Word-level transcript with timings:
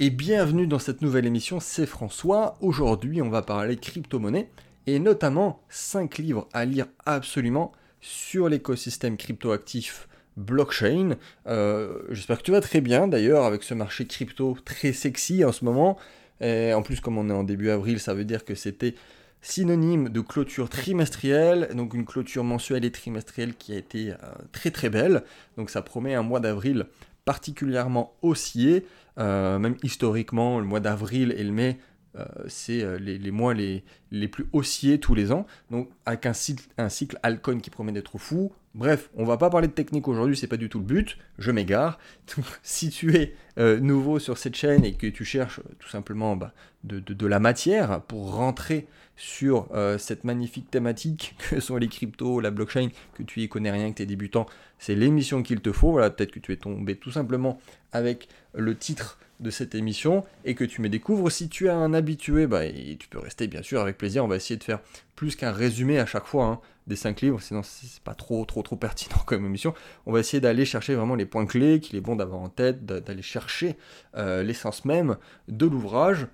et 0.00 0.10
bienvenue 0.10 0.68
dans 0.68 0.78
cette 0.78 1.02
nouvelle 1.02 1.26
émission, 1.26 1.58
c'est 1.58 1.84
François. 1.84 2.56
Aujourd'hui, 2.60 3.20
on 3.20 3.30
va 3.30 3.42
parler 3.42 3.76
crypto-monnaie 3.76 4.48
et 4.86 5.00
notamment 5.00 5.60
5 5.70 6.18
livres 6.18 6.48
à 6.52 6.64
lire 6.64 6.86
absolument 7.04 7.72
sur 8.00 8.48
l'écosystème 8.48 9.16
crypto-actif 9.16 10.08
blockchain. 10.36 11.16
Euh, 11.48 11.98
j'espère 12.10 12.38
que 12.38 12.44
tu 12.44 12.52
vas 12.52 12.60
très 12.60 12.80
bien 12.80 13.08
d'ailleurs 13.08 13.44
avec 13.44 13.64
ce 13.64 13.74
marché 13.74 14.06
crypto 14.06 14.56
très 14.64 14.92
sexy 14.92 15.44
en 15.44 15.50
ce 15.50 15.64
moment. 15.64 15.98
Et 16.40 16.72
en 16.74 16.82
plus, 16.82 17.00
comme 17.00 17.18
on 17.18 17.28
est 17.28 17.32
en 17.32 17.42
début 17.42 17.70
avril, 17.70 17.98
ça 17.98 18.14
veut 18.14 18.24
dire 18.24 18.44
que 18.44 18.54
c'était 18.54 18.94
synonyme 19.40 20.10
de 20.10 20.20
clôture 20.20 20.68
trimestrielle, 20.68 21.70
donc 21.74 21.94
une 21.94 22.04
clôture 22.04 22.44
mensuelle 22.44 22.84
et 22.84 22.92
trimestrielle 22.92 23.54
qui 23.56 23.72
a 23.72 23.76
été 23.76 24.12
euh, 24.12 24.16
très 24.52 24.70
très 24.70 24.90
belle. 24.90 25.24
Donc 25.56 25.70
ça 25.70 25.82
promet 25.82 26.14
un 26.14 26.22
mois 26.22 26.38
d'avril 26.38 26.86
particulièrement 27.28 28.14
haussier, 28.22 28.86
euh, 29.18 29.58
même 29.58 29.76
historiquement, 29.82 30.60
le 30.60 30.64
mois 30.64 30.80
d'avril 30.80 31.34
et 31.36 31.44
le 31.44 31.52
mai, 31.52 31.78
euh, 32.16 32.24
c'est 32.46 32.98
les, 33.00 33.30
mois 33.30 33.54
les, 33.54 33.84
les, 34.10 34.28
plus 34.28 34.46
haussiers 34.52 34.98
tous 34.98 35.14
les 35.14 35.32
ans, 35.32 35.46
donc 35.70 35.88
avec 36.06 36.26
un 36.26 36.32
cycle, 36.32 36.68
un 36.78 36.88
Alcon 37.22 37.58
qui 37.58 37.70
promet 37.70 37.92
d'être 37.92 38.18
fou, 38.18 38.52
Bref, 38.78 39.10
on 39.16 39.24
va 39.24 39.36
pas 39.38 39.50
parler 39.50 39.66
de 39.66 39.72
technique 39.72 40.06
aujourd'hui, 40.06 40.36
c'est 40.36 40.46
pas 40.46 40.56
du 40.56 40.68
tout 40.68 40.78
le 40.78 40.84
but, 40.84 41.18
je 41.38 41.50
m'égare. 41.50 41.98
si 42.62 42.90
tu 42.90 43.16
es 43.16 43.34
euh, 43.58 43.80
nouveau 43.80 44.20
sur 44.20 44.38
cette 44.38 44.54
chaîne 44.54 44.84
et 44.84 44.92
que 44.94 45.08
tu 45.08 45.24
cherches 45.24 45.58
euh, 45.58 45.74
tout 45.80 45.88
simplement 45.88 46.36
bah, 46.36 46.52
de, 46.84 47.26
la 47.26 47.40
matière 47.40 48.02
pour 48.02 48.34
rentrer 48.34 48.86
sur 49.16 49.68
euh, 49.74 49.98
cette 49.98 50.22
magnifique 50.22 50.70
thématique 50.70 51.34
que 51.50 51.58
sont 51.58 51.76
les 51.76 51.88
cryptos, 51.88 52.38
la 52.38 52.52
blockchain, 52.52 52.90
que 53.14 53.24
tu 53.24 53.40
y 53.40 53.48
connais 53.48 53.72
rien, 53.72 53.90
que 53.90 53.96
tu 53.96 54.04
es 54.04 54.06
débutant, 54.06 54.46
c'est 54.78 54.94
l'émission 54.94 55.42
qu'il 55.42 55.60
te 55.60 55.72
faut. 55.72 55.90
Voilà, 55.90 56.10
peut-être 56.10 56.30
que 56.30 56.38
tu 56.38 56.52
es 56.52 56.56
tombé 56.56 56.94
tout 56.94 57.10
simplement 57.10 57.60
avec 57.90 58.28
le 58.54 58.76
titre 58.76 59.18
de 59.40 59.50
cette 59.50 59.74
émission 59.74 60.24
et 60.44 60.54
que 60.54 60.64
tu 60.64 60.80
me 60.80 60.88
découvres. 60.88 61.30
Si 61.30 61.48
tu 61.48 61.66
es 61.66 61.70
un 61.70 61.94
habitué, 61.94 62.46
bah, 62.46 62.62
tu 62.98 63.08
peux 63.08 63.18
rester 63.18 63.46
bien 63.46 63.62
sûr 63.62 63.80
avec 63.80 63.98
plaisir. 63.98 64.24
On 64.24 64.28
va 64.28 64.36
essayer 64.36 64.56
de 64.56 64.64
faire 64.64 64.80
plus 65.14 65.36
qu'un 65.36 65.52
résumé 65.52 65.98
à 65.98 66.06
chaque 66.06 66.26
fois 66.26 66.46
hein, 66.46 66.60
des 66.86 66.96
5 66.96 67.20
livres, 67.20 67.40
sinon 67.40 67.62
c'est 67.62 68.02
pas 68.02 68.14
trop 68.14 68.44
trop 68.44 68.62
trop 68.62 68.76
pertinent 68.76 69.18
comme 69.26 69.44
émission. 69.44 69.74
On 70.06 70.12
va 70.12 70.20
essayer 70.20 70.40
d'aller 70.40 70.64
chercher 70.64 70.94
vraiment 70.94 71.14
les 71.14 71.26
points 71.26 71.46
clés 71.46 71.80
qu'il 71.80 71.96
est 71.96 72.00
bon 72.00 72.16
d'avoir 72.16 72.40
en 72.40 72.48
tête, 72.48 72.84
d'aller 72.84 73.22
chercher 73.22 73.76
euh, 74.16 74.42
l'essence 74.42 74.84
même 74.84 75.16
de 75.48 75.66
l'ouvrage. 75.66 76.26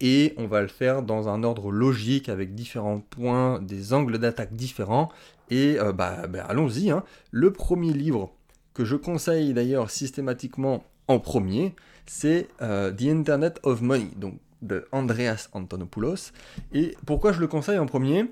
Et 0.00 0.34
on 0.36 0.46
va 0.46 0.62
le 0.62 0.68
faire 0.68 1.02
dans 1.02 1.28
un 1.28 1.42
ordre 1.42 1.70
logique 1.70 2.28
avec 2.28 2.54
différents 2.54 3.00
points, 3.00 3.60
des 3.60 3.92
angles 3.92 4.18
d'attaque 4.18 4.54
différents. 4.54 5.10
Et 5.50 5.78
euh, 5.78 5.92
bah, 5.92 6.26
bah, 6.28 6.44
allons-y. 6.48 6.90
Hein. 6.90 7.02
Le 7.30 7.52
premier 7.52 7.92
livre 7.92 8.32
que 8.72 8.84
je 8.84 8.96
conseille 8.96 9.52
d'ailleurs 9.52 9.90
systématiquement 9.90 10.84
en 11.08 11.18
premier, 11.18 11.74
c'est 12.12 12.48
euh, 12.60 12.90
The 12.90 13.04
Internet 13.04 13.60
of 13.62 13.82
Money, 13.82 14.10
donc 14.16 14.34
de 14.62 14.84
Andreas 14.90 15.48
Antonopoulos. 15.52 16.32
Et 16.72 16.96
pourquoi 17.06 17.30
je 17.30 17.38
le 17.38 17.46
conseille 17.46 17.78
en 17.78 17.86
premier? 17.86 18.24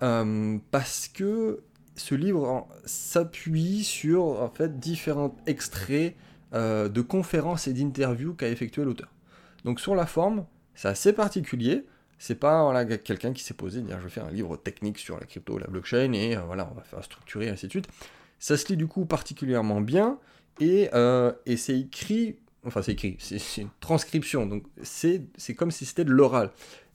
Euh, 0.00 0.56
Parce 0.70 1.06
que 1.06 1.60
ce 1.96 2.14
livre 2.14 2.66
s'appuie 2.86 3.84
sur 3.84 4.24
en 4.24 4.48
fait 4.48 4.80
différents 4.80 5.36
extraits 5.46 6.16
euh, 6.54 6.88
de 6.88 7.02
conférences 7.02 7.68
et 7.68 7.74
d'interviews 7.74 8.32
qu'a 8.32 8.48
effectué 8.48 8.84
l'auteur. 8.84 9.12
Donc 9.64 9.80
sur 9.80 9.94
la 9.94 10.06
forme, 10.06 10.46
c'est 10.74 10.88
assez 10.88 11.12
particulier. 11.12 11.84
C'est 12.18 12.36
pas 12.36 12.62
voilà, 12.62 12.86
quelqu'un 12.86 13.34
qui 13.34 13.44
s'est 13.44 13.52
posé 13.52 13.82
dire 13.82 13.98
je 13.98 14.04
vais 14.04 14.10
faire 14.10 14.24
un 14.24 14.32
livre 14.32 14.56
technique 14.56 14.96
sur 14.96 15.20
la 15.20 15.26
crypto, 15.26 15.58
la 15.58 15.66
blockchain 15.66 16.14
et 16.14 16.36
voilà 16.36 16.66
on 16.72 16.74
va 16.74 16.82
faire 16.84 17.04
structurer 17.04 17.50
ainsi 17.50 17.66
de 17.66 17.70
suite. 17.70 17.88
Ça 18.38 18.56
se 18.56 18.66
lit 18.68 18.78
du 18.78 18.86
coup 18.86 19.04
particulièrement 19.04 19.82
bien 19.82 20.18
et, 20.58 20.88
et 21.44 21.56
c'est 21.58 21.78
écrit 21.78 22.38
Enfin, 22.66 22.82
c'est 22.82 22.92
écrit, 22.92 23.16
c'est 23.18 23.62
une 23.62 23.68
transcription, 23.80 24.46
donc 24.46 24.64
c'est 24.82 25.54
comme 25.56 25.70
si 25.70 25.86
c'était 25.86 26.04
de 26.04 26.10
l'oral. 26.10 26.50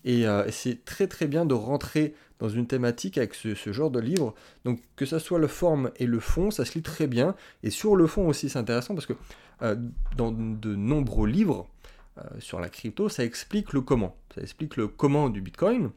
Euh, 0.08 0.46
et, 0.46 0.52
c'est 0.52 0.84
très 0.86 1.08
très 1.08 1.28
bien 1.28 1.46
de 1.46 1.54
rentrer 1.54 2.16
dans 2.40 2.50
une 2.50 2.66
thématique 2.68 3.18
avec 3.18 3.34
ce, 3.36 3.72
genre 3.72 3.92
de 3.92 4.00
livre. 4.00 4.34
Donc 4.66 4.82
que 4.96 5.06
ça 5.06 5.20
soit 5.20 5.40
le 5.40 5.48
forme 5.48 5.92
et 5.98 6.06
le 6.06 6.20
fond, 6.20 6.52
ça 6.52 6.66
se 6.66 6.74
lit 6.74 6.82
très 6.82 7.08
bien. 7.08 7.36
Et 7.64 7.70
sur 7.70 7.96
le 7.96 8.08
fond 8.08 8.28
aussi, 8.28 8.50
c'est 8.50 8.60
intéressant 8.60 8.96
parce 8.96 9.06
que 9.06 9.14
euh, 9.62 9.76
dans 10.18 10.32
de 10.32 10.76
nombreux 10.76 11.28
livres 11.28 11.68
euh, 12.18 12.24
sur 12.40 12.60
la 12.60 12.70
crypto, 12.70 13.10
ça 13.10 13.24
explique 13.24 13.74
le 13.74 13.82
comment. 13.82 14.16
Ça 14.34 14.42
explique 14.42 14.76
le 14.76 14.88
comment 14.88 15.30
du 15.30 15.42
Bitcoin. 15.42 15.92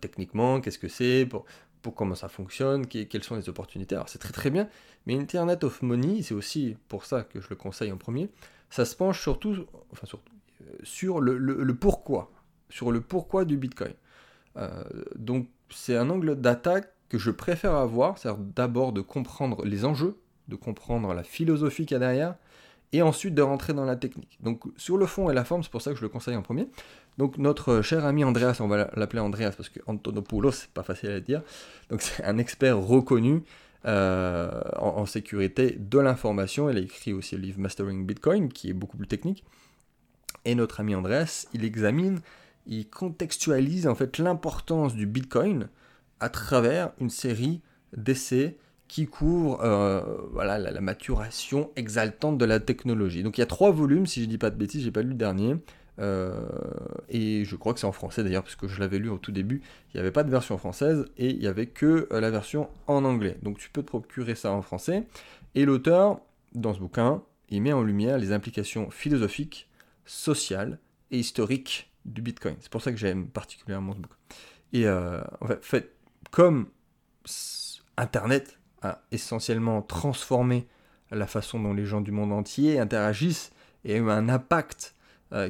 techniquement, 0.00 0.60
qu'est-ce 0.60 0.78
que 0.78 0.88
c'est, 0.88 1.26
pour 1.26 1.94
comment 1.94 2.14
ça 2.14 2.28
fonctionne, 2.28 2.86
quelles 2.86 3.24
sont 3.24 3.36
les 3.36 3.48
opportunités. 3.48 3.94
Alors 3.94 4.08
c'est 4.08 4.18
très 4.18 4.32
très 4.32 4.50
bien. 4.50 4.68
Mais 5.06 5.16
Internet 5.16 5.64
of 5.64 5.80
Money, 5.80 6.22
c'est 6.22 6.34
aussi 6.34 6.76
pour 6.88 7.06
ça 7.06 7.22
que 7.22 7.40
je 7.40 7.48
le 7.48 7.56
conseille 7.56 7.90
en 7.90 7.96
premier 7.96 8.28
ça 8.70 8.84
se 8.84 8.96
penche 8.96 9.20
surtout, 9.20 9.66
enfin 9.92 10.06
euh, 10.14 10.64
sur 10.82 11.20
le, 11.20 11.74
pourquoi, 11.74 12.30
sur 12.68 12.92
le 12.92 13.00
pourquoi 13.00 13.44
du 13.44 13.56
Bitcoin. 13.56 13.92
Euh, 14.56 14.82
donc 15.16 15.48
c'est 15.70 15.96
un 15.96 16.08
angle 16.10 16.36
d'attaque 16.36 16.90
que 17.08 17.18
je 17.18 17.30
préfère 17.30 17.74
avoir, 17.74 18.18
c'est-à-dire 18.18 18.42
d'abord 18.54 18.92
de 18.92 19.00
comprendre 19.00 19.64
les 19.64 19.84
enjeux, 19.84 20.16
de 20.48 20.56
comprendre 20.56 21.12
la 21.12 21.24
philosophie 21.24 21.84
qu'il 21.84 21.94
y 21.94 21.96
a 21.96 22.00
derrière, 22.00 22.36
et 22.92 23.02
ensuite 23.02 23.34
de 23.34 23.42
rentrer 23.42 23.72
dans 23.72 23.84
la 23.84 23.96
technique. 23.96 24.38
Donc 24.40 24.62
sur 24.76 24.96
le 24.96 25.06
fond 25.06 25.30
et 25.30 25.34
la 25.34 25.44
forme, 25.44 25.62
c'est 25.62 25.70
pour 25.70 25.82
ça 25.82 25.90
que 25.90 25.96
je 25.96 26.02
le 26.02 26.08
conseille 26.08 26.36
en 26.36 26.42
premier. 26.42 26.68
Donc 27.18 27.38
notre 27.38 27.82
cher 27.82 28.04
ami 28.04 28.24
Andreas, 28.24 28.58
on 28.60 28.68
va 28.68 28.90
l'appeler 28.94 29.20
Andreas 29.20 29.52
parce 29.56 29.68
que 29.68 29.80
Antonopoulos, 29.86 30.52
c'est 30.52 30.70
pas 30.70 30.82
facile 30.82 31.10
à 31.10 31.20
dire. 31.20 31.42
Donc 31.88 32.02
c'est 32.02 32.24
un 32.24 32.38
expert 32.38 32.78
reconnu 32.78 33.42
euh, 33.86 34.60
en, 34.76 35.06
sécurité 35.06 35.76
de 35.78 35.98
l'information. 35.98 36.68
Il 36.68 36.76
a 36.76 36.80
écrit 36.80 37.12
aussi 37.12 37.36
le 37.36 37.42
livre 37.42 37.60
Mastering 37.60 38.04
Bitcoin, 38.04 38.52
qui 38.52 38.68
est 38.68 38.74
beaucoup 38.74 38.96
plus 38.96 39.06
technique. 39.06 39.44
Et 40.44 40.54
notre 40.54 40.80
ami 40.80 40.94
Andreas, 40.94 41.46
il 41.54 41.64
examine, 41.64 42.20
il 42.66 42.88
contextualise 42.88 43.86
en 43.86 43.94
fait 43.94 44.18
l'importance 44.18 44.94
du 44.94 45.06
Bitcoin 45.06 45.68
à 46.20 46.28
travers 46.28 46.92
une 47.00 47.10
série 47.10 47.62
d'essais 47.96 48.58
qui 48.86 49.06
couvrent 49.06 49.60
euh, 49.62 50.02
voilà, 50.32 50.58
la, 50.58 50.80
maturation 50.80 51.70
exaltante 51.76 52.38
de 52.38 52.44
la 52.44 52.58
technologie. 52.60 53.22
Donc 53.22 53.38
il 53.38 53.40
y 53.40 53.44
a 53.44 53.46
trois 53.46 53.70
volumes, 53.70 54.06
si 54.06 54.20
je 54.20 54.26
ne 54.26 54.30
dis 54.30 54.38
pas 54.38 54.50
de 54.50 54.56
bêtises, 54.56 54.82
j'ai 54.82 54.90
pas 54.90 55.02
lu 55.02 55.10
le 55.10 55.14
dernier. 55.14 55.56
Euh, 56.00 56.40
et 57.08 57.44
je 57.44 57.56
crois 57.56 57.74
que 57.74 57.80
c'est 57.80 57.86
en 57.86 57.92
français 57.92 58.24
d'ailleurs, 58.24 58.42
parce 58.42 58.56
que 58.56 58.68
je 58.68 58.80
l'avais 58.80 58.98
lu 58.98 59.08
au 59.08 59.18
tout 59.18 59.32
début, 59.32 59.62
il 59.92 59.96
n'y 59.96 60.00
avait 60.00 60.10
pas 60.10 60.24
de 60.24 60.30
version 60.30 60.56
française 60.56 61.06
et 61.18 61.30
il 61.30 61.38
n'y 61.38 61.46
avait 61.46 61.66
que 61.66 62.08
euh, 62.10 62.20
la 62.20 62.30
version 62.30 62.68
en 62.86 63.04
anglais. 63.04 63.36
Donc 63.42 63.58
tu 63.58 63.70
peux 63.70 63.82
te 63.82 63.88
procurer 63.88 64.34
ça 64.34 64.52
en 64.52 64.62
français. 64.62 65.04
Et 65.54 65.64
l'auteur, 65.64 66.20
dans 66.54 66.72
ce 66.72 66.80
bouquin, 66.80 67.22
il 67.50 67.62
met 67.62 67.72
en 67.72 67.82
lumière 67.82 68.18
les 68.18 68.32
implications 68.32 68.90
philosophiques, 68.90 69.68
sociales 70.04 70.78
et 71.10 71.18
historiques 71.18 71.90
du 72.04 72.22
Bitcoin. 72.22 72.56
C'est 72.60 72.70
pour 72.70 72.82
ça 72.82 72.92
que 72.92 72.98
j'aime 72.98 73.26
particulièrement 73.26 73.92
ce 73.92 73.98
bouquin. 73.98 74.16
Et 74.72 74.86
euh, 74.86 75.20
en 75.40 75.48
fait, 75.60 75.94
comme 76.30 76.68
Internet 77.96 78.58
a 78.82 79.02
essentiellement 79.10 79.82
transformé 79.82 80.66
la 81.10 81.26
façon 81.26 81.60
dont 81.60 81.74
les 81.74 81.84
gens 81.84 82.00
du 82.00 82.12
monde 82.12 82.32
entier 82.32 82.78
interagissent 82.78 83.50
et 83.84 83.94
a 83.94 83.96
eu 83.98 84.08
un 84.10 84.28
impact 84.28 84.94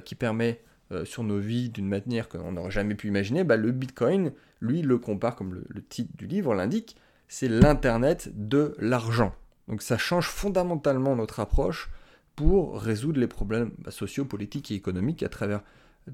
qui 0.05 0.15
permet 0.15 0.61
euh, 0.93 1.05
sur 1.05 1.23
nos 1.23 1.39
vies 1.39 1.71
d'une 1.71 1.87
manière 1.87 2.29
qu'on 2.29 2.51
n'aurait 2.51 2.73
jamais 2.73 2.97
pu 2.97 3.07
imaginer, 3.07 3.45
bah, 3.45 3.57
le 3.57 3.71
Bitcoin, 3.71 4.33
lui, 4.61 4.83
le 4.83 4.99
compare, 4.99 5.37
comme 5.37 5.55
le, 5.69 5.83
titre 5.85 6.11
du 6.17 6.27
livre 6.27 6.53
l'indique, 6.53 6.97
c'est 7.29 7.47
l'Internet 7.47 8.33
de 8.35 8.75
l'argent. 8.81 9.33
Donc 9.69 9.83
ça 9.83 9.97
change 9.97 10.27
fondamentalement 10.27 11.15
notre 11.15 11.39
approche 11.39 11.91
pour 12.35 12.81
résoudre 12.81 13.21
les 13.21 13.29
problèmes 13.29 13.71
bah, 13.79 13.93
sociaux, 13.93 14.25
politiques 14.25 14.73
et 14.73 14.75
économiques 14.75 15.23
à 15.23 15.29
travers 15.29 15.63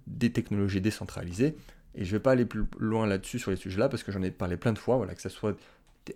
des 0.07 0.31
technologies 0.31 0.83
décentralisées. 0.83 1.57
Et 1.95 2.05
je 2.05 2.11
ne 2.11 2.19
vais 2.19 2.23
pas 2.23 2.33
aller 2.33 2.45
plus 2.45 2.67
loin 2.79 3.07
là-dessus 3.07 3.39
sur 3.39 3.51
les 3.51 3.57
sujets-là 3.57 3.89
parce 3.89 4.03
que 4.03 4.13
j'en 4.13 4.21
ai 4.21 4.31
parlé 4.31 4.59
plein 4.59 4.75
de 4.75 4.79
fois, 4.79 4.99
voilà, 4.99 5.15
que 5.15 5.23
ce 5.23 5.31
soit 5.31 5.57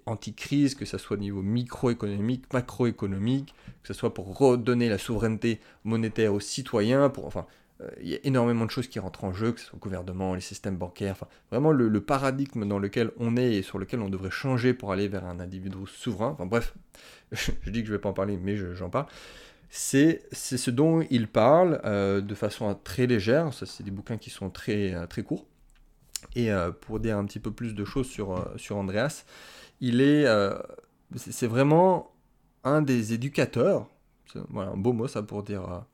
anti-crise, 0.06 0.74
que 0.74 0.84
ce 0.84 0.98
soit 0.98 1.16
au 1.16 1.20
niveau 1.20 1.42
microéconomique, 1.42 2.52
macroéconomique, 2.52 3.54
que 3.82 3.88
ce 3.88 3.94
soit 3.94 4.14
pour 4.14 4.36
redonner 4.36 4.88
la 4.88 4.98
souveraineté 4.98 5.60
monétaire 5.84 6.34
aux 6.34 6.40
citoyens, 6.40 7.08
pour, 7.08 7.26
enfin, 7.26 7.46
euh, 7.82 7.88
il 8.00 8.09
y 8.09 8.15
a 8.15 8.18
énormément 8.24 8.66
de 8.66 8.70
choses 8.70 8.88
qui 8.88 8.98
rentrent 8.98 9.24
en 9.24 9.32
jeu, 9.32 9.53
que 9.53 9.60
ce 9.60 9.66
soit 9.66 9.76
le 9.76 9.80
gouvernement, 9.80 10.34
les 10.34 10.41
systèmes 10.41 10.76
bancaires, 10.76 11.12
enfin, 11.12 11.28
vraiment 11.50 11.72
le, 11.72 12.00
paradigme 12.00 12.66
dans 12.66 12.78
lequel 12.78 13.10
on 13.18 13.36
est 13.36 13.54
et 13.54 13.62
sur 13.62 13.78
lequel 13.78 14.00
on 14.00 14.09
devrait 14.09 14.30
changer 14.30 14.74
pour 14.74 14.92
aller 14.92 15.09
vers 15.09 15.24
un 15.24 15.41
individu 15.41 15.78
souverain, 15.86 16.28
enfin 16.28 16.47
bref, 16.47 16.74
je, 17.32 17.53
dis 17.70 17.80
que 17.80 17.86
je 17.86 17.92
ne 17.92 17.97
vais 17.97 18.00
pas 18.00 18.09
en 18.09 18.15
parler, 18.15 18.36
mais 18.36 18.56
j'en 18.56 18.91
parle, 18.91 19.06
c'est 19.70 20.22
ce 20.32 20.70
dont 20.70 21.04
il 21.10 21.28
parle 21.28 21.80
euh, 21.84 22.20
de 22.20 22.34
façon 22.34 22.74
très 22.82 23.06
légère, 23.06 23.50
c'est 23.54 23.82
des 23.82 23.91
bouquins 23.91 24.18
qui 24.18 24.30
sont 24.30 24.50
très, 24.50 24.94
euh, 24.94 25.06
très 25.06 25.22
courts, 25.22 25.47
et 26.36 26.50
pour 26.82 27.00
dire 27.00 27.16
un 27.16 27.24
petit 27.24 27.41
peu 27.41 27.50
plus 27.50 27.74
de 27.74 27.84
choses 27.84 28.06
sur, 28.06 28.47
sur 28.56 28.76
Andreas, 28.76 29.24
il 29.80 30.00
est, 30.00 30.27
euh, 30.27 30.59
c'est 31.16 31.47
vraiment 31.47 32.12
un 32.65 32.82
des 32.82 33.12
éducateurs, 33.12 33.88
un 34.34 34.77
beau 34.77 34.92
mot 34.92 35.09
ça 35.09 35.22
pour 35.22 35.42
dire, 35.42 35.84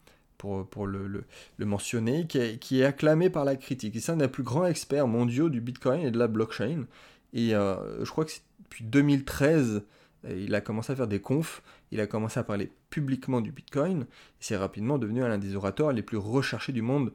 euh, 0.44 0.64
pour, 0.64 0.86
le, 0.86 1.24
mentionner, 1.58 2.26
qui 2.26 2.38
est, 2.38 2.84
acclamé 2.84 3.30
par 3.30 3.44
la 3.44 3.56
critique. 3.56 3.98
C'est 4.00 4.12
un 4.12 4.16
des 4.16 4.28
plus 4.28 4.42
grands 4.42 4.66
experts 4.66 5.06
mondiaux 5.06 5.48
du 5.48 5.60
Bitcoin 5.60 6.00
et 6.00 6.10
de 6.10 6.18
la 6.18 6.28
blockchain. 6.28 6.86
Et 7.32 7.54
euh, 7.54 8.04
je 8.04 8.10
crois 8.10 8.24
que 8.24 8.32
depuis 8.60 8.84
2013 8.84 9.82
il 10.28 10.56
a 10.56 10.60
commencé 10.60 10.92
à 10.92 10.96
faire 10.96 11.06
des 11.06 11.20
confs, 11.20 11.62
il 11.92 12.00
a 12.00 12.08
commencé 12.08 12.40
à 12.40 12.42
parler 12.42 12.72
publiquement 12.90 13.40
du 13.40 13.52
Bitcoin, 13.52 14.06
c'est 14.40 14.56
rapidement 14.56 14.98
devenu 14.98 15.20
l'un 15.20 15.38
des 15.38 15.54
orateurs 15.54 15.92
les 15.92 16.02
plus 16.02 16.16
recherchés 16.16 16.72
du 16.72 16.82
monde 16.82 17.12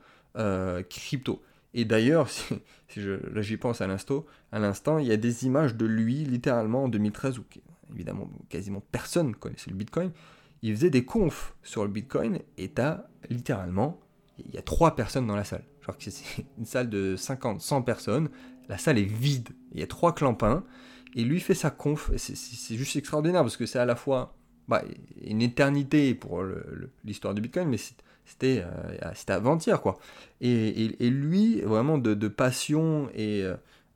crypto. 0.90 1.42
Et 1.74 1.86
d'ailleurs, 1.86 2.30
si, 2.30 2.56
je, 2.96 3.12
là 3.34 3.42
j'y 3.42 3.58
pense 3.58 3.82
à 3.82 3.88
l'instant, 3.88 4.26
à 4.52 4.60
l'instant, 4.60 4.98
il 4.98 5.08
y 5.08 5.12
a 5.12 5.18
des 5.18 5.46
images 5.46 5.76
de 5.76 5.86
lui 5.86 6.26
littéralement 6.26 6.84
en 6.84 6.90
2013 6.90 7.40
où 7.40 7.44
évidemment 7.94 8.30
quasiment 8.50 8.82
personne 8.92 9.36
connaissait 9.36 9.70
le 9.70 9.76
Bitcoin. 9.76 10.12
Il 10.62 10.76
faisait 10.76 10.90
des 10.90 11.06
confs 11.06 11.56
sur 11.64 11.84
le 11.84 11.90
Bitcoin 11.90 12.40
et 12.58 12.70
t'as 12.70 13.06
littéralement, 13.30 14.00
il 14.38 14.54
y 14.54 14.58
a 14.58 14.62
trois 14.62 14.96
personnes 14.96 15.28
dans 15.28 15.36
la 15.36 15.44
salle. 15.44 15.64
Genre 15.86 15.98
que 15.98 16.10
c'est 16.10 16.46
une 16.58 16.66
salle 16.66 16.90
de 16.90 17.16
50, 17.16 17.62
100 17.62 17.82
personnes, 17.82 18.30
la 18.70 18.78
salle 18.78 18.98
est 18.98 19.04
vide, 19.04 19.50
il 19.74 19.80
y 19.80 19.84
a 19.84 19.88
trois 19.88 20.14
clampins 20.14 20.64
et 21.16 21.24
lui 21.24 21.40
fait 21.40 21.56
sa 21.56 21.72
conf. 21.72 22.12
C'est 22.16 22.76
juste 22.76 22.96
extraordinaire 22.96 23.42
parce 23.42 23.58
que 23.58 23.66
c'est 23.66 23.80
à 23.80 23.86
la 23.86 23.96
fois 23.96 24.36
bah, 24.68 24.84
une 25.22 25.42
éternité 25.42 26.14
pour 26.16 26.44
l'histoire 27.04 27.34
du 27.34 27.42
Bitcoin, 27.42 27.68
mais 27.68 27.78
c'était 28.26 28.64
euh, 28.66 29.12
avant-hier 29.28 29.82
quoi. 29.82 30.00
Et, 30.42 30.90
lui, 31.10 31.62
vraiment 31.62 31.98
de, 31.98 32.28
passion 32.28 33.10
et, 33.14 33.46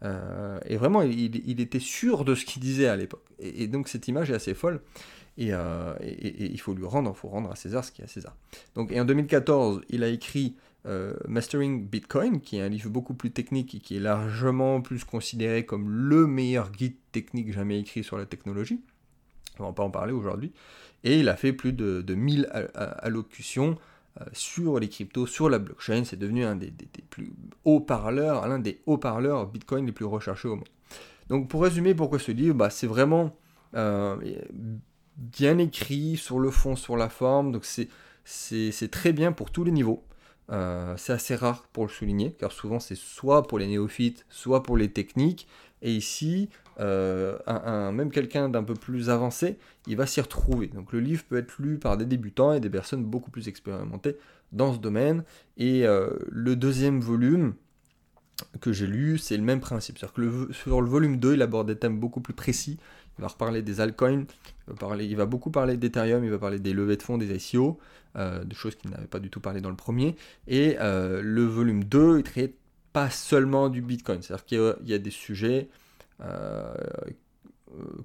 euh, 0.03 0.59
et 0.65 0.77
vraiment, 0.77 1.01
il, 1.01 1.59
était 1.61 1.79
sûr 1.79 2.25
de 2.25 2.35
ce 2.35 2.45
qu'il 2.45 2.61
disait 2.61 2.87
à 2.87 2.95
l'époque. 2.95 3.25
Et, 3.39 3.67
donc 3.67 3.87
cette 3.87 4.07
image 4.07 4.31
est 4.31 4.35
assez 4.35 4.53
folle. 4.53 4.81
Euh, 5.39 5.95
et, 6.01 6.45
il 6.45 6.59
faut 6.59 6.73
lui 6.73 6.85
rendre, 6.85 7.15
faut 7.15 7.27
rendre 7.27 7.51
à 7.51 7.55
César 7.55 7.83
ce 7.83 7.91
qui 7.91 8.01
est 8.01 8.05
à 8.05 8.07
César. 8.07 8.35
Donc, 8.75 8.91
et 8.91 8.99
en 8.99 9.05
2014, 9.05 9.81
il 9.89 10.03
a 10.03 10.07
écrit 10.07 10.55
euh, 10.85 11.13
Mastering 11.27 11.87
Bitcoin, 11.87 12.41
qui 12.41 12.57
est 12.57 12.61
un 12.61 12.69
livre 12.69 12.89
beaucoup 12.89 13.13
plus 13.13 13.31
technique 13.31 13.75
et 13.75 13.79
qui 13.79 13.97
est 13.97 13.99
largement 13.99 14.81
plus 14.81 15.03
considéré 15.03 15.65
comme 15.65 15.89
le 15.89 16.27
meilleur 16.27 16.71
guide 16.71 16.95
technique 17.11 17.51
jamais 17.51 17.79
écrit 17.79 18.03
sur 18.03 18.17
la 18.17 18.25
technologie. 18.25 18.81
On 19.59 19.65
va 19.65 19.73
pas 19.73 19.83
en 19.83 19.89
parler 19.89 20.13
aujourd'hui. 20.13 20.51
Et 21.03 21.19
il 21.19 21.29
a 21.29 21.35
fait 21.35 21.53
plus 21.53 21.71
de, 21.71 22.01
de 22.01 22.15
1000 22.15 22.49
allocutions 22.75 23.71
euh, 23.71 23.94
sur 24.33 24.79
les 24.79 24.89
cryptos, 24.89 25.27
sur 25.27 25.49
la 25.49 25.59
blockchain. 25.59 26.03
C'est 26.05 26.17
devenu 26.17 26.45
un 26.45 26.55
des, 26.55 26.73
plus 27.09 27.33
hauts 27.63 27.81
parleurs, 27.81 28.47
l'un 28.47 28.59
des 28.59 28.81
hauts 28.85 28.97
parleurs 28.97 29.47
Bitcoin 29.47 29.85
les 29.85 29.91
plus 29.91 30.05
recherchés 30.05 30.47
au 30.47 30.55
monde. 30.55 30.69
Donc 31.29 31.49
pour 31.49 31.63
résumer 31.63 31.93
pourquoi 31.95 32.19
ce 32.19 32.31
livre, 32.31 32.55
bah, 32.55 32.69
c'est 32.69 32.87
vraiment 32.87 33.35
euh, 33.75 34.15
bien 35.17 35.57
écrit 35.57 36.17
sur 36.17 36.39
le 36.39 36.51
fond, 36.51 36.75
sur 36.75 36.97
la 36.97 37.09
forme. 37.09 37.51
Donc 37.51 37.65
c'est 37.65 38.91
très 38.91 39.13
bien 39.13 39.31
pour 39.31 39.51
tous 39.51 39.63
les 39.63 39.71
niveaux. 39.71 40.03
Euh, 40.51 40.95
c'est 40.97 41.13
assez 41.13 41.35
rare 41.35 41.67
pour 41.73 41.85
le 41.85 41.89
souligner, 41.89 42.33
car 42.33 42.51
souvent 42.51 42.79
c'est 42.79 42.95
soit 42.95 43.47
pour 43.47 43.57
les 43.57 43.67
néophytes, 43.67 44.25
soit 44.29 44.61
pour 44.63 44.77
les 44.77 44.91
techniques. 44.91 45.47
Et 45.81 45.91
ici, 45.91 46.49
euh, 46.79 47.37
un, 47.47 47.91
même 47.91 48.11
quelqu'un 48.11 48.49
d'un 48.49 48.63
peu 48.63 48.73
plus 48.73 49.09
avancé, 49.09 49.57
il 49.87 49.95
va 49.95 50.05
s'y 50.05 50.21
retrouver. 50.21 50.67
Donc 50.67 50.91
le 50.91 50.99
livre 50.99 51.23
peut 51.23 51.37
être 51.37 51.55
lu 51.59 51.77
par 51.77 51.97
des 51.97 52.05
débutants 52.05 52.53
et 52.53 52.59
des 52.59 52.69
personnes 52.69 53.03
beaucoup 53.03 53.31
plus 53.31 53.47
expérimentées 53.47 54.17
dans 54.51 54.73
ce 54.73 54.79
domaine. 54.79 55.23
Et 55.57 55.85
euh, 55.85 56.09
le 56.29 56.55
deuxième 56.55 56.99
volume 56.99 57.53
que 58.59 58.73
j'ai 58.73 58.87
lu, 58.87 59.17
c'est 59.17 59.37
le 59.37 59.43
même 59.43 59.61
principe. 59.61 59.97
C'est-à-dire 59.97 60.13
que 60.13 60.53
sur 60.53 60.81
le 60.81 60.89
volume 60.89 61.17
2, 61.17 61.35
il 61.35 61.41
aborde 61.41 61.67
des 61.67 61.77
thèmes 61.77 61.99
beaucoup 61.99 62.19
plus 62.19 62.33
précis. 62.33 62.77
Il 63.17 63.21
va 63.21 63.29
reparler 63.29 63.61
des 63.61 63.79
altcoins, 63.79 64.25
il 64.99 65.15
va, 65.15 65.25
beaucoup 65.25 65.49
parler 65.49 65.77
d'Ethereum, 65.77 66.25
il 66.25 66.31
va 66.31 66.37
parler 66.37 66.59
des 66.59 66.73
levées 66.73 66.97
de 66.97 67.01
fonds, 67.01 67.17
des 67.17 67.33
ICO, 67.33 67.79
euh, 68.17 68.43
de 68.43 68.53
choses 68.53 68.75
qu'il 68.75 68.89
n'avait 68.91 69.07
pas 69.07 69.19
du 69.19 69.29
tout 69.29 69.39
parlé 69.39 69.61
dans 69.61 69.69
le 69.69 69.77
premier. 69.77 70.17
Et 70.49 70.75
le 70.79 71.45
volume 71.45 71.85
2, 71.85 72.17
il 72.17 72.23
traite 72.23 72.55
pas 72.95 73.09
seulement 73.09 73.67
du 73.67 73.81
Bitcoin. 73.81 74.21
C'est-à-dire 74.21 74.45
qu'il 74.45 74.89
y, 74.89 74.93
a 74.93 74.97
des 74.97 75.11
sujets 75.11 75.67
euh, 75.67 75.84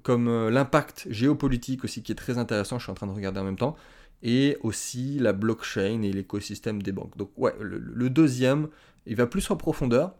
comme 0.03 0.27
euh, 0.27 0.49
l'impact 0.49 1.07
géopolitique 1.09 1.83
aussi 1.83 2.03
qui 2.03 2.11
est 2.11 2.15
très 2.15 2.37
intéressant, 2.37 2.79
je 2.79 2.83
suis 2.83 2.91
en 2.91 2.95
train 2.95 3.07
de 3.07 3.11
regarder 3.11 3.39
en 3.39 3.43
même 3.43 3.57
temps, 3.57 3.75
et 4.23 4.57
aussi 4.61 5.17
la 5.19 5.33
blockchain 5.33 6.01
et 6.01 6.11
l'écosystème 6.11 6.81
des 6.81 6.91
banques. 6.91 7.17
Donc 7.17 7.31
ouais, 7.37 7.53
le, 7.59 8.09
deuxième, 8.09 8.67
il 9.05 9.15
va 9.15 9.27
plus 9.27 9.49
en 9.49 9.55
profondeur 9.55 10.15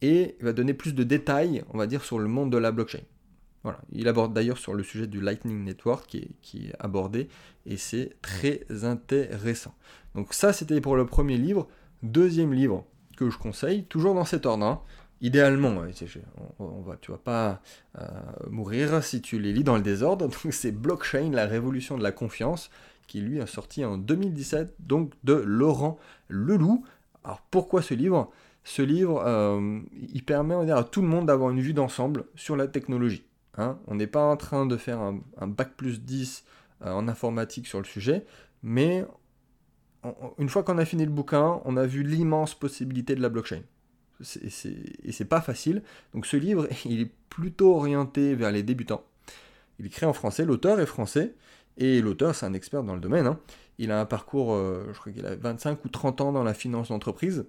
et 0.00 0.36
il 0.38 0.44
va 0.44 0.52
donner 0.52 0.74
plus 0.74 0.94
de 0.94 1.04
détails, 1.04 1.64
on 1.70 1.78
va 1.78 1.86
dire, 1.86 2.04
sur 2.04 2.18
le 2.18 2.28
monde 2.28 2.50
de 2.50 2.58
la 2.58 2.72
blockchain. 2.72 3.02
Voilà. 3.62 3.80
Il 3.92 4.08
aborde 4.08 4.32
d'ailleurs 4.32 4.58
sur 4.58 4.74
le 4.74 4.82
sujet 4.82 5.06
du 5.06 5.20
Lightning 5.20 5.62
Network 5.64 6.06
qui 6.08 6.18
est, 6.18 6.30
qui 6.40 6.66
est 6.66 6.74
abordé 6.80 7.28
et 7.66 7.76
c'est 7.76 8.16
très 8.20 8.64
intéressant. 8.82 9.74
Donc 10.14 10.34
ça 10.34 10.52
c'était 10.52 10.80
pour 10.80 10.96
le 10.96 11.06
premier 11.06 11.36
livre. 11.36 11.68
Deuxième 12.02 12.52
livre, 12.52 12.84
que 13.16 13.30
je 13.30 13.38
conseille, 13.38 13.84
toujours 13.84 14.14
dans 14.14 14.24
cet 14.24 14.46
ordre. 14.46 14.64
Hein. 14.64 14.80
Idéalement, 15.22 15.84
on, 16.58 16.80
va, 16.80 16.96
tu 16.96 17.12
vas 17.12 17.18
pas 17.18 17.62
euh, 17.96 18.08
mourir 18.50 19.04
si 19.04 19.22
tu 19.22 19.38
les 19.38 19.52
lis 19.52 19.62
dans 19.62 19.76
le 19.76 19.82
désordre. 19.82 20.26
Donc 20.44 20.52
c'est 20.52 20.72
Blockchain, 20.72 21.30
la 21.30 21.46
révolution 21.46 21.96
de 21.96 22.02
la 22.02 22.10
confiance, 22.10 22.70
qui 23.06 23.20
lui 23.20 23.40
a 23.40 23.46
sorti 23.46 23.84
en 23.84 23.98
2017, 23.98 24.74
donc 24.80 25.12
de 25.22 25.34
Laurent 25.34 25.96
Leloup. 26.28 26.84
Alors 27.22 27.40
pourquoi 27.52 27.82
ce 27.82 27.94
livre? 27.94 28.32
Ce 28.64 28.82
livre, 28.82 29.22
euh, 29.24 29.78
il 30.12 30.24
permet 30.24 30.70
à 30.72 30.82
tout 30.82 31.02
le 31.02 31.08
monde 31.08 31.26
d'avoir 31.26 31.50
une 31.50 31.60
vue 31.60 31.72
d'ensemble 31.72 32.24
sur 32.34 32.56
la 32.56 32.66
technologie. 32.66 33.24
Hein. 33.58 33.78
On 33.86 33.94
n'est 33.94 34.08
pas 34.08 34.24
en 34.24 34.36
train 34.36 34.66
de 34.66 34.76
faire 34.76 34.98
un, 35.00 35.46
bac 35.46 35.74
plus 35.76 36.02
10 36.02 36.44
euh, 36.84 36.92
en 36.92 37.06
informatique 37.06 37.68
sur 37.68 37.78
le 37.78 37.84
sujet, 37.84 38.24
mais 38.64 39.04
une 40.38 40.48
fois 40.48 40.64
qu'on 40.64 40.78
a 40.78 40.84
fini 40.84 41.04
le 41.04 41.12
bouquin, 41.12 41.60
on 41.64 41.76
a 41.76 41.86
vu 41.86 42.02
l'immense 42.02 42.56
possibilité 42.56 43.14
de 43.14 43.22
la 43.22 43.28
blockchain. 43.28 43.62
Et 44.22 45.12
c'est 45.12 45.24
pas 45.24 45.40
facile. 45.40 45.82
Donc 46.14 46.26
ce 46.26 46.36
livre, 46.36 46.68
il 46.84 47.00
est 47.00 47.10
plutôt 47.28 47.76
orienté 47.76 48.34
vers 48.34 48.52
les 48.52 48.62
débutants. 48.62 49.04
Il 49.78 49.86
est 49.86 49.88
écrit 49.88 50.06
en 50.06 50.12
français, 50.12 50.44
l'auteur 50.44 50.80
est 50.80 50.86
français, 50.86 51.34
et 51.78 52.00
l'auteur, 52.00 52.34
c'est 52.34 52.46
un 52.46 52.52
expert 52.52 52.82
dans 52.82 52.94
le 52.94 53.00
domaine. 53.00 53.26
Hein. 53.26 53.38
Il 53.78 53.90
a 53.90 54.00
un 54.00 54.04
parcours, 54.04 54.52
euh, 54.54 54.90
je 54.92 54.98
crois 54.98 55.12
qu'il 55.12 55.26
a 55.26 55.34
25 55.34 55.84
ou 55.84 55.88
30 55.88 56.20
ans 56.20 56.32
dans 56.32 56.44
la 56.44 56.54
finance 56.54 56.88
d'entreprise, 56.88 57.46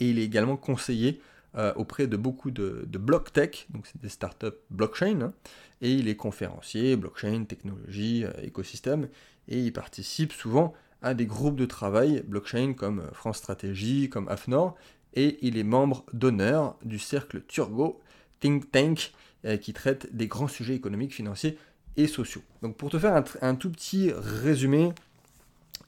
et 0.00 0.10
il 0.10 0.18
est 0.18 0.24
également 0.24 0.56
conseiller 0.56 1.20
euh, 1.56 1.72
auprès 1.76 2.06
de 2.06 2.16
beaucoup 2.16 2.50
de, 2.50 2.86
block 2.98 3.32
tech, 3.32 3.66
donc 3.70 3.86
c'est 3.86 4.00
des 4.00 4.08
startups 4.08 4.58
blockchain, 4.70 5.20
hein. 5.20 5.32
et 5.80 5.92
il 5.92 6.08
est 6.08 6.16
conférencier, 6.16 6.96
blockchain, 6.96 7.44
technologie, 7.44 8.24
euh, 8.24 8.32
écosystème, 8.42 9.08
et 9.48 9.60
il 9.60 9.72
participe 9.72 10.32
souvent 10.32 10.74
à 11.02 11.14
des 11.14 11.26
groupes 11.26 11.56
de 11.56 11.66
travail 11.66 12.22
blockchain 12.26 12.72
comme 12.72 13.02
France 13.12 13.38
Stratégie, 13.38 14.08
comme 14.08 14.28
AFNOR, 14.28 14.74
et 15.16 15.38
il 15.40 15.58
est 15.58 15.64
membre 15.64 16.04
d'honneur 16.12 16.76
du 16.84 16.98
cercle 16.98 17.42
Turgo 17.48 18.00
Think 18.40 18.70
Tank 18.70 19.12
euh, 19.44 19.56
qui 19.56 19.72
traite 19.72 20.14
des 20.14 20.28
grands 20.28 20.46
sujets 20.46 20.74
économiques, 20.74 21.14
financiers 21.14 21.58
et 21.96 22.06
sociaux. 22.06 22.42
Donc 22.62 22.76
pour 22.76 22.90
te 22.90 22.98
faire 22.98 23.24
un, 23.40 23.54
tout 23.54 23.70
petit 23.70 24.12
résumé, 24.14 24.92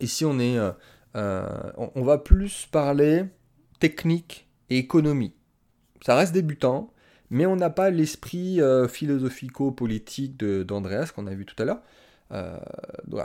ici 0.01 0.25
on 0.25 0.39
est, 0.39 0.59
euh, 0.59 0.73
euh, 1.17 1.47
on, 1.77 2.03
va 2.03 2.19
plus 2.19 2.67
parler 2.73 3.27
technique 3.79 4.49
et 4.71 4.79
économie. 4.79 5.35
Ça 6.03 6.17
reste 6.17 6.33
débutant, 6.33 6.93
mais 7.31 7.45
on 7.45 7.57
n'a 7.57 7.71
pas 7.71 7.91
l'esprit 7.91 8.61
philosophico-politique 8.89 10.39
d'Andreas 10.39 11.13
qu'on 11.15 11.27
a 11.27 11.35
vu 11.35 11.45
tout 11.45 11.61
à 11.63 11.67
l'heure. 11.67 11.83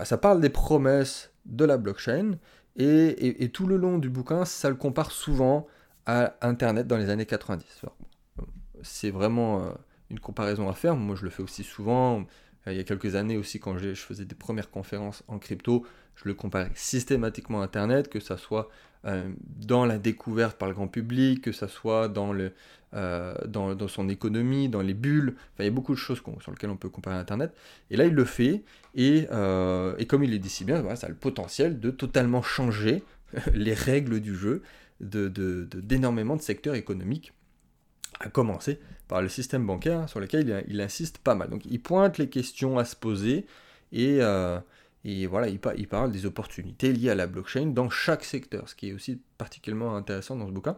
ça 0.04 0.18
parle 0.18 0.42
des 0.42 0.50
promesses 0.50 1.32
de 1.46 1.64
la 1.64 1.78
blockchain, 1.78 2.38
et, 2.76 3.50
tout 3.54 3.68
le 3.68 3.78
long 3.78 3.98
du 3.98 4.10
bouquin, 4.10 4.46
ça 4.46 4.70
le 4.70 4.76
compare 4.76 5.12
souvent 5.12 5.68
à 6.06 6.36
Internet 6.42 6.88
dans 6.88 6.98
les 6.98 7.10
années 7.10 7.26
90. 7.26 7.86
C'est 8.82 9.12
vraiment 9.12 9.62
euh, 9.62 9.72
une 10.10 10.20
comparaison 10.20 10.70
à 10.70 10.74
faire. 10.74 10.96
Moi, 10.96 11.16
je 11.16 11.24
le 11.24 11.30
fais 11.30 11.44
aussi 11.44 11.64
souvent. 11.64 12.26
Il 12.68 12.74
y 12.74 12.80
a 12.80 12.84
quelques 12.84 13.16
années 13.16 13.38
aussi, 13.38 13.60
quand 13.60 13.78
je 13.78 13.94
faisais 13.94 14.26
des 14.26 14.36
premières 14.36 14.70
conférences 14.72 15.24
en 15.28 15.38
crypto, 15.38 15.86
je 16.16 16.24
le 16.26 16.34
comparais 16.34 16.72
systématiquement 16.76 17.62
à 17.62 17.66
Internet, 17.66 18.08
que 18.10 18.22
ça 18.22 18.38
soit 18.38 18.70
euh, 19.06 19.30
dans 19.58 19.86
la 19.86 19.98
découverte 19.98 20.58
par 20.58 20.70
le 20.70 20.74
grand 20.74 20.88
public, 20.88 21.42
que 21.42 21.52
ça 21.52 21.68
soit 21.68 22.08
dans, 22.08 22.32
le, 22.32 22.54
euh, 22.94 23.36
dans, 23.48 23.88
son 23.90 24.08
économie, 24.08 24.70
dans 24.70 24.82
les 24.82 24.94
bulles. 24.94 25.36
Il 25.60 25.66
y 25.66 25.68
a 25.68 25.72
beaucoup 25.72 25.94
de 25.94 26.00
choses 26.00 26.22
sur 26.40 26.52
lesquelles 26.52 26.70
on 26.70 26.78
peut 26.78 26.90
comparer 26.90 27.18
Internet. 27.18 27.54
Et 27.90 27.98
là, 27.98 28.06
il 28.06 28.14
le 28.14 28.26
fait. 28.26 28.64
Et, 28.96 29.28
comme 30.08 30.24
il 30.24 30.32
le 30.32 30.40
dit 30.40 30.50
si 30.50 30.64
bien, 30.64 30.96
ça 30.96 31.08
a 31.08 31.10
le 31.10 31.16
potentiel 31.16 31.82
de 31.82 31.92
totalement 31.92 32.42
changer 32.42 33.04
les 33.54 33.74
règles 33.74 34.22
du 34.22 34.36
jeu 34.36 34.62
d'énormément 35.04 36.36
de, 36.36 36.42
secteurs 36.42 36.76
économiques, 36.76 37.34
à 38.20 38.30
commencer 38.30 38.80
par 39.08 39.22
le 39.22 39.30
système 39.30 39.66
bancaire 39.66 40.08
sur 40.08 40.20
lequel 40.20 40.64
il, 40.68 40.82
insiste 40.82 41.18
pas 41.18 41.36
mal. 41.36 41.50
Donc 41.50 41.66
il 41.66 41.82
pointe 41.82 42.18
les 42.18 42.30
questions 42.30 42.78
à 42.78 42.86
se 42.86 42.96
poser 42.96 43.46
et, 43.92 44.18
euh, 44.22 44.60
et 45.04 45.28
voilà, 45.28 45.48
il, 45.48 45.60
parle 45.60 46.12
des 46.12 46.26
opportunités 46.26 46.94
liées 46.94 47.10
à 47.10 47.16
la 47.16 47.28
blockchain 47.28 47.68
dans 47.68 47.90
chaque 47.90 48.24
secteur, 48.24 48.70
ce 48.70 48.76
qui 48.76 48.90
est 48.90 48.94
aussi 48.94 49.20
particulièrement 49.38 49.96
intéressant 49.96 50.36
dans 50.36 50.48
ce 50.48 50.52
bouquin. 50.52 50.78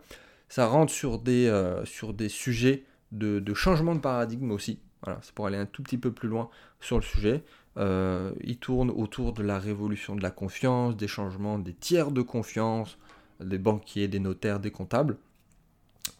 Ça 0.49 0.67
rentre 0.67 0.91
sur 0.91 1.19
des, 1.19 1.47
euh, 1.47 1.85
sur 1.85 2.13
des 2.13 2.29
sujets 2.29 2.83
de, 3.11 3.39
de, 3.39 3.53
changement 3.53 3.95
de 3.95 3.99
paradigme 3.99 4.51
aussi. 4.51 4.79
Voilà, 5.03 5.19
c'est 5.21 5.33
pour 5.33 5.47
aller 5.47 5.57
un 5.57 5.65
tout 5.65 5.83
petit 5.83 5.97
peu 5.97 6.11
plus 6.11 6.27
loin 6.27 6.49
sur 6.79 6.97
le 6.97 7.03
sujet. 7.03 7.43
Euh, 7.77 8.31
il 8.41 8.57
tourne 8.57 8.89
autour 8.89 9.33
de 9.33 9.43
la 9.43 9.59
révolution 9.59 10.15
de 10.15 10.23
la 10.23 10.31
confiance, 10.31 10.95
des 10.95 11.07
changements 11.07 11.59
des 11.59 11.73
tiers 11.73 12.11
de 12.11 12.21
confiance, 12.21 12.97
des 13.39 13.57
banquiers, 13.57 14.07
des 14.07 14.19
notaires, 14.19 14.59
des 14.59 14.71
comptables. 14.71 15.17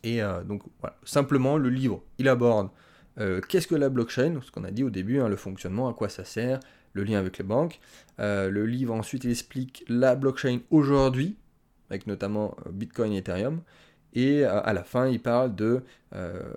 Et 0.04 0.22
euh, 0.22 0.44
donc 0.44 0.64
voilà, 0.80 0.98
simplement 1.04 1.58
le 1.58 1.70
livre, 1.70 2.02
il 2.18 2.28
aborde 2.28 2.70
qu'est-ce 3.48 3.68
que 3.68 3.76
la 3.76 3.88
blockchain, 3.88 4.42
ce 4.42 4.52
qu'on 4.52 4.66
a 4.66 4.72
dit 4.72 4.84
au 4.84 4.90
début, 4.90 5.22
hein, 5.22 5.30
le 5.30 5.38
fonctionnement, 5.38 5.88
à 5.88 5.94
quoi 5.94 6.10
ça 6.10 6.26
sert, 6.26 6.60
le 6.92 7.06
lien 7.06 7.18
avec 7.18 7.38
les 7.38 7.46
banques. 7.46 7.80
le 8.20 8.66
livre 8.66 8.94
ensuite 8.94 9.24
il 9.24 9.32
explique 9.32 9.86
la 9.88 10.16
blockchain 10.16 10.60
aujourd'hui, 10.70 11.38
avec 11.90 12.08
notamment 12.08 12.58
Bitcoin 12.70 13.14
et 13.14 13.20
Ethereum. 13.20 13.62
Et 14.16 14.44
à 14.44 14.74
la 14.74 14.84
fin, 14.84 15.08
il 15.08 15.22
parle 15.22 15.56
de 15.56 15.82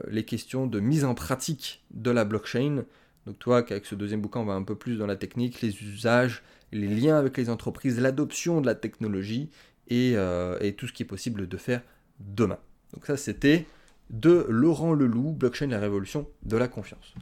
les 0.09 0.25
questions 0.25 0.67
de 0.67 0.81
mise 0.81 1.05
en 1.05 1.15
pratique 1.15 1.85
de 1.93 2.11
la 2.11 2.25
blockchain. 2.25 2.83
Donc 3.27 3.39
toi, 3.39 3.63
qu'avec 3.63 3.87
ce 3.87 3.95
deuxième 3.95 4.21
bouquin, 4.21 4.41
on 4.41 4.45
va 4.45 4.55
un 4.55 4.63
peu 4.65 4.75
plus 4.75 4.97
dans 4.97 5.07
la 5.07 5.15
technique, 5.15 5.61
les 5.61 5.83
usages, 5.85 6.43
les 6.73 6.89
liens 6.89 7.19
avec 7.19 7.37
les 7.37 7.51
entreprises, 7.51 8.01
l'adoption 8.01 8.61
de 8.61 8.67
la 8.67 8.75
technologie 8.75 9.51
et, 9.89 10.13
et, 10.61 10.75
tout 10.75 10.87
ce 10.87 10.93
qui 10.93 11.03
est 11.03 11.07
possible 11.07 11.49
de 11.49 11.57
faire 11.57 11.83
demain. 12.21 12.59
Donc 12.93 13.07
ça, 13.07 13.17
c'était 13.17 13.67
de 14.11 14.47
Laurent 14.49 14.95
Leloup, 14.95 15.33
Blockchain, 15.33 15.67
la 15.69 15.79
révolution 15.79 16.29
de 16.43 16.57
la 16.57 16.69
confiance. 16.69 17.15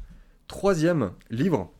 Troisième 0.46 1.12
livre, 1.30 1.72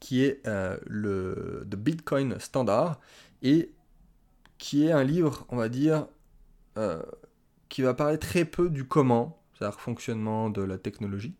qui 0.00 0.22
est 0.22 0.46
euh, 0.46 0.76
le 0.86 1.66
The 1.70 1.76
Bitcoin 1.76 2.38
Standard, 2.40 2.98
et 3.42 3.70
qui 4.58 4.86
est 4.86 4.92
un 4.92 5.04
livre, 5.04 5.46
on 5.50 5.56
va 5.56 5.68
dire, 5.68 6.06
euh, 6.78 7.02
qui 7.68 7.82
va 7.82 7.94
parler 7.94 8.18
très 8.18 8.44
peu 8.44 8.70
du 8.70 8.84
comment, 8.84 9.42
c'est-à-dire 9.54 9.80
fonctionnement 9.80 10.48
de 10.48 10.62
la 10.62 10.78
technologie. 10.78 11.34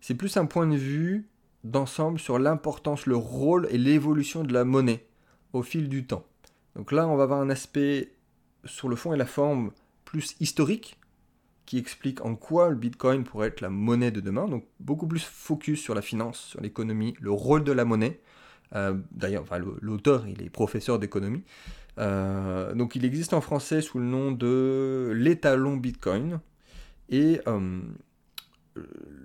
C'est 0.00 0.14
plus 0.14 0.36
un 0.36 0.46
point 0.46 0.66
de 0.66 0.76
vue 0.76 1.28
d'ensemble 1.64 2.18
sur 2.18 2.38
l'importance, 2.38 3.06
le 3.06 3.16
rôle 3.16 3.66
et 3.70 3.78
l'évolution 3.78 4.44
de 4.44 4.52
la 4.52 4.64
monnaie 4.64 5.06
au 5.52 5.62
fil 5.62 5.88
du 5.88 6.06
temps. 6.06 6.24
Donc 6.76 6.92
là, 6.92 7.08
on 7.08 7.16
va 7.16 7.24
avoir 7.24 7.40
un 7.40 7.50
aspect 7.50 8.12
sur 8.64 8.88
le 8.88 8.96
fond 8.96 9.14
et 9.14 9.16
la 9.16 9.26
forme 9.26 9.72
plus 10.04 10.36
historique, 10.40 10.98
qui 11.64 11.78
explique 11.78 12.24
en 12.24 12.36
quoi 12.36 12.68
le 12.68 12.76
Bitcoin 12.76 13.24
pourrait 13.24 13.48
être 13.48 13.60
la 13.60 13.70
monnaie 13.70 14.12
de 14.12 14.20
demain. 14.20 14.46
Donc 14.46 14.64
beaucoup 14.78 15.06
plus 15.06 15.24
focus 15.24 15.80
sur 15.80 15.94
la 15.94 16.02
finance, 16.02 16.38
sur 16.38 16.60
l'économie, 16.60 17.14
le 17.20 17.32
rôle 17.32 17.64
de 17.64 17.72
la 17.72 17.84
monnaie. 17.84 18.20
Euh, 18.74 18.94
d'ailleurs, 19.10 19.44
l'auteur, 19.80 20.26
il 20.28 20.42
est 20.42 20.50
professeur 20.50 20.98
d'économie. 20.98 21.42
Euh, 21.98 22.74
donc 22.74 22.94
il 22.94 23.04
existe 23.04 23.32
en 23.32 23.40
français 23.40 23.80
sous 23.80 23.98
le 23.98 24.04
nom 24.04 24.30
de 24.30 25.12
l'étalon 25.14 25.76
Bitcoin. 25.76 26.40
Et 27.08 27.40
euh, 27.48 27.80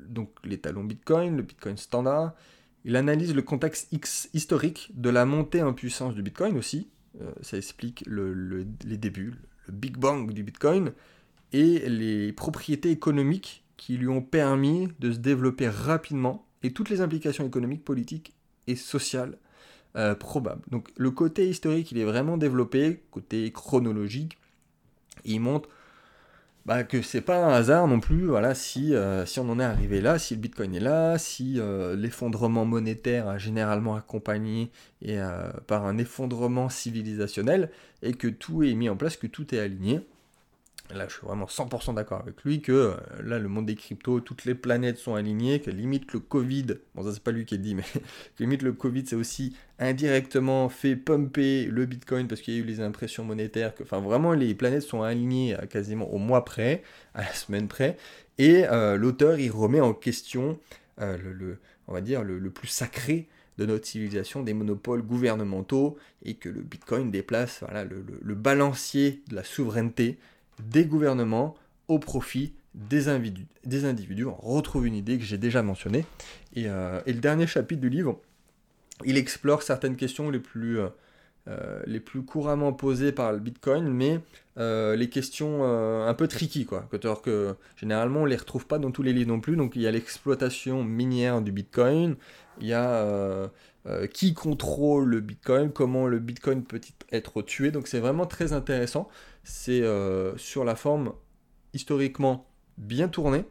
donc 0.07 0.31
l'étalon 0.43 0.83
Bitcoin, 0.83 1.37
le 1.37 1.43
Bitcoin 1.43 1.77
standard, 1.77 2.33
il 2.85 2.95
analyse 2.95 3.35
le 3.35 3.41
contexte 3.43 3.93
historique 4.33 4.91
de 4.95 5.09
la 5.09 5.25
montée 5.25 5.61
en 5.61 5.73
puissance 5.73 6.15
du 6.15 6.23
Bitcoin 6.23 6.57
aussi. 6.57 6.89
Ça 7.41 7.57
explique 7.57 8.05
les 8.07 8.97
débuts, 8.97 9.33
le 9.67 9.73
Big 9.73 9.97
Bang 9.97 10.31
du 10.31 10.43
Bitcoin 10.43 10.93
et 11.53 11.89
les 11.89 12.31
propriétés 12.31 12.91
économiques 12.91 13.63
qui 13.77 13.97
lui 13.97 14.07
ont 14.07 14.21
permis 14.21 14.87
de 14.99 15.11
se 15.11 15.17
développer 15.17 15.67
rapidement 15.67 16.45
et 16.63 16.71
toutes 16.71 16.89
les 16.89 17.01
implications 17.01 17.45
économiques, 17.45 17.83
politiques 17.83 18.33
et 18.67 18.75
sociales 18.75 19.37
euh, 19.95 20.15
probables. 20.15 20.61
Donc 20.69 20.89
le 20.95 21.11
côté 21.11 21.49
historique, 21.49 21.91
il 21.91 21.97
est 21.97 22.05
vraiment 22.05 22.37
développé, 22.37 23.03
côté 23.11 23.51
chronologique, 23.51 24.37
il 25.25 25.41
montre 25.41 25.67
bah, 26.65 26.83
que 26.83 27.01
c'est 27.01 27.21
pas 27.21 27.43
un 27.43 27.53
hasard 27.53 27.87
non 27.87 27.99
plus, 27.99 28.27
voilà, 28.27 28.53
si, 28.53 28.93
euh, 28.93 29.25
si 29.25 29.39
on 29.39 29.49
en 29.49 29.59
est 29.59 29.63
arrivé 29.63 30.01
là, 30.01 30.19
si 30.19 30.35
le 30.35 30.41
Bitcoin 30.41 30.75
est 30.75 30.79
là, 30.79 31.17
si 31.17 31.59
euh, 31.59 31.95
l'effondrement 31.95 32.65
monétaire 32.65 33.27
a 33.27 33.37
généralement 33.37 33.95
accompagné 33.95 34.71
et, 35.01 35.17
par 35.67 35.85
un 35.85 35.97
effondrement 35.97 36.69
civilisationnel, 36.69 37.71
et 38.03 38.13
que 38.13 38.27
tout 38.27 38.63
est 38.63 38.73
mis 38.75 38.89
en 38.89 38.95
place, 38.95 39.17
que 39.17 39.27
tout 39.27 39.53
est 39.55 39.59
aligné 39.59 40.01
là 40.93 41.07
je 41.07 41.13
suis 41.13 41.25
vraiment 41.25 41.45
100% 41.45 41.95
d'accord 41.95 42.21
avec 42.21 42.43
lui, 42.43 42.61
que 42.61 42.71
euh, 42.71 42.93
là 43.23 43.39
le 43.39 43.47
monde 43.47 43.65
des 43.65 43.75
cryptos, 43.75 44.19
toutes 44.19 44.45
les 44.45 44.55
planètes 44.55 44.97
sont 44.97 45.15
alignées, 45.15 45.59
que 45.59 45.71
limite 45.71 46.13
le 46.13 46.19
Covid, 46.19 46.67
bon 46.95 47.03
ça 47.03 47.13
c'est 47.13 47.23
pas 47.23 47.31
lui 47.31 47.45
qui 47.45 47.55
est 47.55 47.59
dit, 47.59 47.75
mais 47.75 47.83
que 48.37 48.43
limite 48.43 48.61
le 48.61 48.73
Covid 48.73 49.03
c'est 49.05 49.15
aussi 49.15 49.55
indirectement 49.79 50.69
fait 50.69 50.95
pumper 50.95 51.65
le 51.65 51.85
Bitcoin 51.85 52.27
parce 52.27 52.41
qu'il 52.41 52.53
y 52.53 52.57
a 52.57 52.59
eu 52.59 52.65
les 52.65 52.81
impressions 52.81 53.23
monétaires, 53.23 53.73
que 53.75 53.83
enfin 53.83 53.99
vraiment 53.99 54.33
les 54.33 54.53
planètes 54.53 54.83
sont 54.83 55.01
alignées 55.01 55.55
quasiment 55.69 56.11
au 56.11 56.17
mois 56.17 56.45
près, 56.45 56.83
à 57.13 57.21
la 57.21 57.33
semaine 57.33 57.67
près, 57.67 57.97
et 58.37 58.65
euh, 58.65 58.97
l'auteur 58.97 59.39
il 59.39 59.51
remet 59.51 59.81
en 59.81 59.93
question 59.93 60.59
euh, 61.01 61.17
le, 61.17 61.57
on 61.87 61.93
va 61.93 62.01
dire 62.01 62.23
le, 62.23 62.39
plus 62.49 62.67
sacré 62.67 63.27
de 63.57 63.65
notre 63.65 63.85
civilisation, 63.85 64.43
des 64.43 64.53
monopoles 64.53 65.01
gouvernementaux, 65.01 65.97
et 66.23 66.35
que 66.35 66.49
le 66.49 66.61
Bitcoin 66.61 67.11
déplace 67.11 67.59
voilà, 67.61 67.83
le, 67.83 68.03
le 68.21 68.35
balancier 68.35 69.21
de 69.29 69.35
la 69.35 69.43
souveraineté 69.43 70.17
des 70.69 70.85
gouvernements 70.85 71.55
au 71.87 71.99
profit 71.99 72.53
des 72.73 73.09
individus. 73.09 73.47
Des 73.65 73.85
individus. 73.85 74.25
On 74.25 74.35
retrouve 74.35 74.87
une 74.87 74.95
idée 74.95 75.17
que 75.17 75.25
j'ai 75.25 75.37
déjà 75.37 75.61
mentionnée. 75.61 76.05
Et, 76.55 76.67
euh, 76.67 76.99
le 77.05 77.13
dernier 77.13 77.47
chapitre 77.47 77.81
du 77.81 77.89
livre, 77.89 78.19
il 79.05 79.17
explore 79.17 79.61
certaines 79.63 79.95
questions 79.95 80.29
les 80.29 80.39
plus, 80.39 80.79
euh, 80.79 80.87
euh, 81.47 81.81
les 81.85 81.99
plus 81.99 82.23
couramment 82.23 82.71
posées 82.71 83.11
par 83.11 83.33
le 83.33 83.39
Bitcoin, 83.39 83.89
mais 83.89 84.19
les 84.57 85.09
questions 85.09 85.63
un 85.63 86.13
peu 86.13 86.27
tricky, 86.27 86.65
quoi. 86.65 86.87
Alors 87.03 87.21
que 87.23 87.55
généralement 87.77 88.21
on 88.21 88.25
les 88.25 88.35
retrouve 88.35 88.67
pas 88.67 88.77
dans 88.77 88.91
tous 88.91 89.01
les 89.01 89.11
livres 89.11 89.29
non 89.29 89.39
plus. 89.39 89.55
Donc 89.55 89.75
il 89.75 89.81
y 89.81 89.87
a 89.87 89.91
l'exploitation 89.91 90.83
minière 90.83 91.41
du 91.41 91.51
Bitcoin, 91.51 92.15
il 92.59 92.67
y 92.67 92.73
a 92.73 93.49
qui 94.13 94.33
contrôle 94.33 95.09
le 95.09 95.21
Bitcoin, 95.21 95.71
comment 95.71 96.07
le 96.07 96.19
Bitcoin 96.19 96.63
peut 96.63 96.79
être 97.11 97.41
tué. 97.41 97.71
Donc 97.71 97.87
c'est 97.87 97.99
vraiment 97.99 98.27
très 98.27 98.53
intéressant 98.53 99.09
c'est 99.43 99.81
euh, 99.81 100.37
sur 100.37 100.63
la 100.63 100.75
forme 100.75 101.13
historiquement 101.73 102.47
bien 102.77 103.07
tourné, 103.07 103.45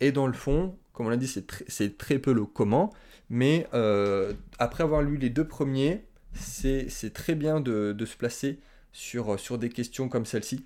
et 0.00 0.12
dans 0.12 0.26
le 0.26 0.32
fond, 0.32 0.76
comme 0.92 1.06
on 1.06 1.10
l'a 1.10 1.16
dit, 1.16 1.28
c'est 1.68 1.98
très 1.98 2.18
peu 2.18 2.32
le 2.32 2.44
comment, 2.44 2.92
mais 3.28 3.66
euh, 3.74 4.32
après 4.58 4.84
avoir 4.84 5.02
lu 5.02 5.16
les 5.16 5.30
deux 5.30 5.46
premiers, 5.46 6.04
c'est 6.34 7.12
très 7.12 7.34
bien 7.34 7.60
de, 7.60 7.96
se 8.04 8.16
placer 8.16 8.60
sur, 8.92 9.58
des 9.58 9.68
questions 9.68 10.08
comme 10.08 10.26
celle-ci, 10.26 10.64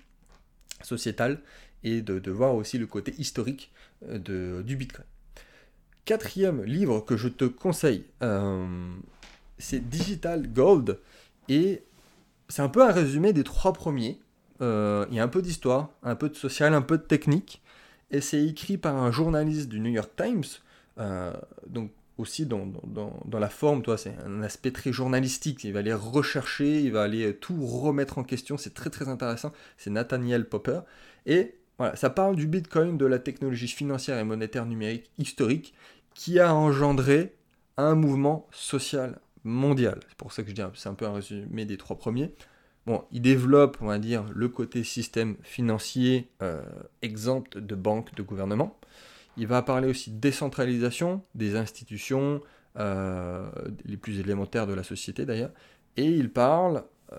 sociétales, 0.81 1.41
et 1.83 2.01
de, 2.01 2.31
voir 2.31 2.55
aussi 2.55 2.77
le 2.77 2.87
côté 2.87 3.13
historique 3.17 3.71
euh, 4.03 4.63
du 4.63 4.75
Bitcoin. 4.75 5.05
Quatrième 6.05 6.63
livre 6.63 7.01
que 7.01 7.17
je 7.17 7.27
te 7.27 7.45
conseille, 7.45 8.05
c'est 9.57 9.89
Digital 9.89 10.47
Gold, 10.53 10.99
et 11.49 11.83
c'est 12.49 12.61
un 12.61 12.69
peu 12.69 12.83
un 12.83 12.91
résumé 12.91 13.33
des 13.33 13.43
trois 13.43 13.73
premiers. 13.73 14.19
Euh, 14.61 15.05
il 15.09 15.15
y 15.15 15.19
a 15.19 15.23
un 15.23 15.27
peu 15.27 15.41
d'histoire, 15.41 15.89
un 16.03 16.15
peu 16.15 16.29
de 16.29 16.35
social, 16.35 16.73
un 16.73 16.81
peu 16.81 16.97
de 16.97 17.03
technique. 17.03 17.61
Et 18.11 18.21
c'est 18.21 18.43
écrit 18.45 18.77
par 18.77 18.95
un 18.95 19.11
journaliste 19.11 19.69
du 19.69 19.79
New 19.79 19.91
York 19.91 20.11
Times. 20.15 20.43
Euh, 20.99 21.33
donc 21.67 21.91
aussi 22.17 22.45
dans, 22.45 22.71
la 23.33 23.49
forme, 23.49 23.81
toi, 23.81 23.97
c'est 23.97 24.15
un 24.25 24.41
aspect 24.41 24.71
très 24.71 24.93
journalistique. 24.93 25.63
Il 25.65 25.73
va 25.73 25.79
aller 25.79 25.93
rechercher, 25.93 26.81
il 26.81 26.91
va 26.91 27.03
aller 27.03 27.35
tout 27.35 27.65
remettre 27.65 28.17
en 28.17 28.23
question. 28.23 28.57
C'est 28.57 28.73
très 28.73 28.89
très 28.89 29.09
intéressant. 29.09 29.51
C'est 29.77 29.89
Nathaniel 29.89 30.47
Popper. 30.47 30.81
Et 31.25 31.55
voilà, 31.77 31.95
ça 31.97 32.09
parle 32.09 32.37
du 32.37 32.47
Bitcoin, 32.47 32.97
de 32.97 33.05
la 33.05 33.19
technologie 33.19 33.67
financière 33.67 34.17
et 34.17 34.23
monétaire 34.23 34.65
numérique 34.65 35.11
historique 35.17 35.73
qui 36.15 36.39
a 36.39 36.55
engendré 36.55 37.35
un 37.77 37.93
mouvement 37.93 38.47
social 38.51 39.19
mondial. 39.43 39.99
C'est 40.07 40.17
pour 40.17 40.31
ça 40.31 40.41
que 40.41 40.49
je 40.49 40.55
dis, 40.55 40.61
c'est 40.73 40.89
un 40.89 40.95
peu 40.95 41.05
un 41.05 41.13
résumé 41.13 41.65
des 41.65 41.77
trois 41.77 41.97
premiers. 41.97 42.33
Bon, 42.87 43.03
il 43.11 43.21
développe, 43.21 43.77
on 43.81 43.87
va 43.87 43.99
dire, 43.99 44.25
le 44.33 44.47
côté 44.47 44.83
système 44.83 45.35
financier 45.43 46.29
euh, 46.41 46.63
exempt 47.01 47.57
de 47.57 47.75
banques, 47.75 48.15
de 48.15 48.23
gouvernement. 48.23 48.79
Il 49.37 49.47
va 49.47 49.61
parler 49.61 49.87
aussi 49.89 50.11
de 50.11 50.19
décentralisation 50.19 51.21
des 51.35 51.55
institutions, 51.57 52.41
euh, 52.77 53.49
les 53.83 53.97
plus 53.97 54.19
élémentaires 54.19 54.67
de 54.67 54.73
la 54.73 54.83
société 54.83 55.25
d'ailleurs. 55.25 55.51
Et 55.97 56.05
il 56.05 56.31
parle 56.31 56.83
euh, 57.11 57.17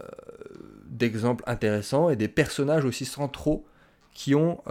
d'exemples 0.87 1.45
intéressants 1.47 2.09
et 2.09 2.17
des 2.17 2.29
personnages 2.29 2.85
aussi 2.85 3.05
centraux 3.05 3.67
qui 4.15 4.35
ont, 4.35 4.63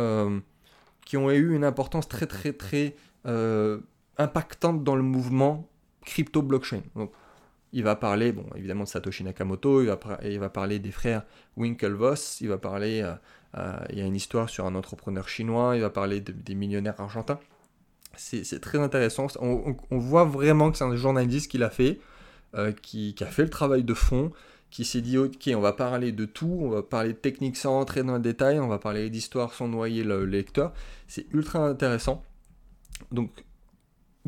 qui 1.05 1.17
ont 1.17 1.29
eu 1.29 1.55
une 1.55 1.63
importance 1.63 2.07
très 2.07 2.25
très 2.25 2.51
très 2.53 2.95
impactante 4.17 4.83
dans 4.83 4.95
le 4.95 5.03
mouvement 5.03 5.67
crypto-blockchain. 6.05 6.81
Il 7.73 7.83
va 7.83 7.95
parler, 7.95 8.31
bon, 8.31 8.45
évidemment, 8.55 8.83
de 8.83 8.89
Satoshi 8.89 9.23
Nakamoto, 9.23 9.81
il 9.81 9.87
va, 9.87 10.49
parler 10.49 10.79
des 10.79 10.91
frères 10.91 11.23
Winklevoss, 11.57 12.39
il 12.41 12.47
va 12.47 12.57
parler, 12.57 13.01
euh, 13.01 13.13
euh, 13.57 13.77
il 13.89 13.99
y 13.99 14.01
a 14.01 14.05
une 14.05 14.15
histoire 14.15 14.49
sur 14.49 14.65
un 14.65 14.75
entrepreneur 14.75 15.27
chinois, 15.27 15.75
il 15.75 15.81
va 15.81 15.89
parler 15.89 16.21
des 16.21 16.55
millionnaires 16.55 16.99
argentins. 16.99 17.39
C'est 18.17 18.61
très 18.61 18.79
intéressant. 18.79 19.27
On, 19.41 19.75
voit 19.97 20.23
vraiment 20.23 20.71
que 20.71 20.77
c'est 20.77 20.85
un 20.85 20.95
journaliste 20.95 21.51
qui 21.51 21.57
l'a 21.57 21.69
fait, 21.69 21.99
euh, 22.55 22.71
qui, 22.71 23.13
a 23.19 23.25
fait 23.25 23.43
le 23.43 23.49
travail 23.49 23.83
de 23.83 23.93
fond, 23.93 24.31
qui 24.69 24.85
s'est 24.85 25.01
dit 25.01 25.17
ok, 25.17 25.49
on 25.53 25.59
va 25.59 25.73
parler 25.73 26.13
de 26.13 26.23
tout, 26.23 26.59
on 26.61 26.69
va 26.69 26.81
parler 26.81 27.09
de 27.09 27.17
technique 27.17 27.57
sans 27.57 27.77
entrer 27.77 28.03
dans 28.03 28.13
le 28.13 28.21
détail, 28.21 28.59
on 28.59 28.69
va 28.69 28.79
parler 28.79 29.09
d'histoire 29.09 29.53
sans 29.53 29.67
noyer 29.67 30.03
le 30.03 30.25
lecteur. 30.25 30.73
C'est 31.07 31.25
ultra 31.33 31.67
intéressant. 31.67 32.23
Donc, 33.11 33.31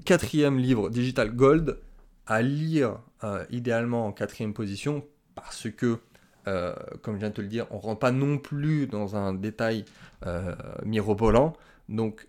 quatrième 0.05 0.57
livre, 0.57 0.89
Digital 0.89 1.31
Gold, 1.35 1.79
à 2.25 2.41
lire 2.41 2.99
euh, 3.23 3.45
idéalement 3.49 4.05
en 4.05 4.11
quatrième 4.11 4.53
position 4.53 5.05
parce 5.35 5.69
que, 5.69 5.99
euh, 6.47 6.75
comme 7.01 7.15
je 7.15 7.19
viens 7.19 7.29
de 7.29 7.35
te 7.35 7.41
le 7.41 7.47
dire, 7.47 7.67
on 7.71 7.77
ne 7.77 7.81
rentre 7.81 7.99
pas 7.99 8.11
non 8.11 8.37
plus 8.37 8.87
dans 8.87 9.15
un 9.15 9.33
détail 9.33 9.85
euh, 10.25 10.55
mirobolant. 10.85 11.53
Donc, 11.89 12.27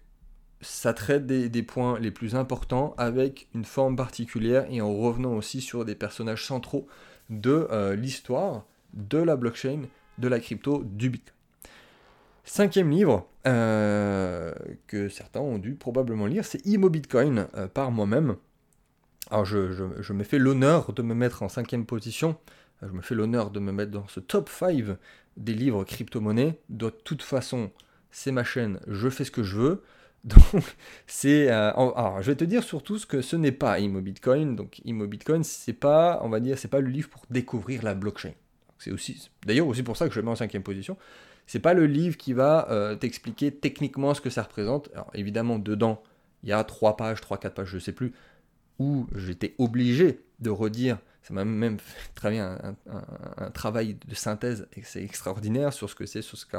ça 0.61 0.93
traite 0.93 1.27
des, 1.27 1.63
points 1.63 2.01
les 2.01 2.11
plus 2.11 2.35
importants 2.35 2.95
avec 2.99 3.49
une 3.55 3.65
forme 3.65 3.95
particulière 3.95 4.67
et 4.71 4.81
en 4.81 4.93
revenant 4.93 5.35
aussi 5.35 5.61
sur 5.61 5.85
des 5.85 5.95
personnages 5.95 6.45
centraux 6.45 6.89
de 7.31 7.69
l'histoire 7.93 8.65
de 8.93 9.19
la 9.19 9.37
blockchain, 9.37 9.83
de 10.19 10.27
la 10.27 10.41
crypto, 10.41 10.83
du 10.85 11.11
Bitcoin. 11.11 11.38
Cinquième 12.49 12.91
livre 12.91 13.29
euh, 13.47 14.55
que 14.87 15.11
certains 15.11 15.41
ont 15.41 15.59
dû 15.59 15.75
probablement 15.75 16.25
lire, 16.25 16.47
c'est 16.47 16.65
Imo 16.65 16.89
Bitcoin 16.89 17.47
euh, 17.55 17.69
par 17.69 17.91
moi-même. 17.91 18.37
Alors 19.31 19.45
je, 19.45 20.13
me 20.15 20.25
fais 20.25 20.39
l'honneur 20.39 20.95
de 20.95 21.03
me 21.03 21.15
mettre 21.15 21.43
en 21.43 21.51
cinquième 21.51 21.85
position, 21.85 22.39
je 22.81 22.89
me 22.89 23.03
fais 23.03 23.15
l'honneur 23.15 23.51
de 23.51 23.61
me 23.61 23.71
mettre 23.71 23.91
dans 23.91 24.09
ce 24.09 24.19
top 24.19 24.49
5 24.49 24.97
des 25.37 25.53
livres 25.53 25.85
crypto-monnaie. 25.85 26.59
De 26.71 26.89
toute 26.89 27.21
façon, 27.21 27.71
c'est 28.11 28.33
ma 28.33 28.45
chaîne, 28.45 28.81
je 28.87 29.11
fais 29.11 29.25
ce 29.25 29.31
que 29.31 29.43
je 29.43 29.57
veux. 29.57 29.83
Donc, 30.25 30.77
c'est. 31.07 31.51
Euh, 31.51 31.71
alors, 31.73 32.23
je 32.23 32.31
vais 32.31 32.37
te 32.37 32.45
dire 32.45 32.65
surtout 32.65 32.99
ce 32.99 33.05
que 33.05 33.21
ce 33.21 33.37
n'est 33.37 33.53
pas 33.53 33.79
Imo 33.79 34.01
Bitcoin. 34.01 34.57
Donc, 34.57 34.81
Imo 34.87 35.07
Bitcoin, 35.07 35.45
c'est 35.45 35.75
pas, 35.75 36.19
on 36.23 36.31
va 36.31 36.41
dire, 36.41 36.59
c'est 36.59 36.69
pas 36.69 36.81
le 36.81 36.89
livre 36.89 37.11
pour 37.11 37.23
découvrir 37.29 37.83
la 37.83 37.95
blockchain. 37.95 38.33
C'est 38.79 38.91
aussi, 38.91 39.31
d'ailleurs, 39.45 39.67
aussi 39.67 39.83
pour 39.83 39.99
ça 39.99 40.09
que 40.09 40.15
je 40.15 40.21
le 40.21 40.25
mets 40.25 40.33
en 40.33 40.37
cinquième 40.37 40.63
position. 40.63 40.97
C'est 41.49 41.59
pas 41.59 41.75
le 41.75 41.87
livre 41.87 42.17
qui 42.17 42.35
va 42.35 42.71
euh, 42.71 42.95
t'expliquer 42.95 43.51
techniquement 43.51 44.15
ce 44.15 44.21
que 44.21 44.31
ça 44.31 44.43
représente. 44.43 44.91
Alors, 44.93 45.11
évidemment, 45.15 45.59
dedans, 45.59 46.01
il 46.45 46.51
y 46.51 46.53
a 46.53 46.63
trois 46.63 46.97
pages, 46.97 47.21
trois, 47.21 47.39
quatre 47.39 47.55
pages, 47.55 47.71
je 47.71 47.79
sais 47.79 47.93
plus, 47.93 48.13
où 48.79 49.07
j'étais 49.17 49.55
obligé 49.59 50.21
de 50.39 50.51
redire 50.51 50.99
ça 51.29 51.35
m'a 51.35 51.45
même 51.45 51.79
fait 51.79 52.11
travailler 52.15 52.41
un, 52.41 52.75
un, 53.37 53.51
travail 53.51 53.99
de 54.07 54.15
synthèse 54.15 54.67
et 54.75 54.83
c'est 54.83 55.03
extraordinaire 55.03 55.75
sur 55.75 55.91
ce 55.91 55.95
que 55.95 56.07
c'est, 56.07 56.23
sur 56.23 56.39
ce 56.39 56.47
que 56.47 56.57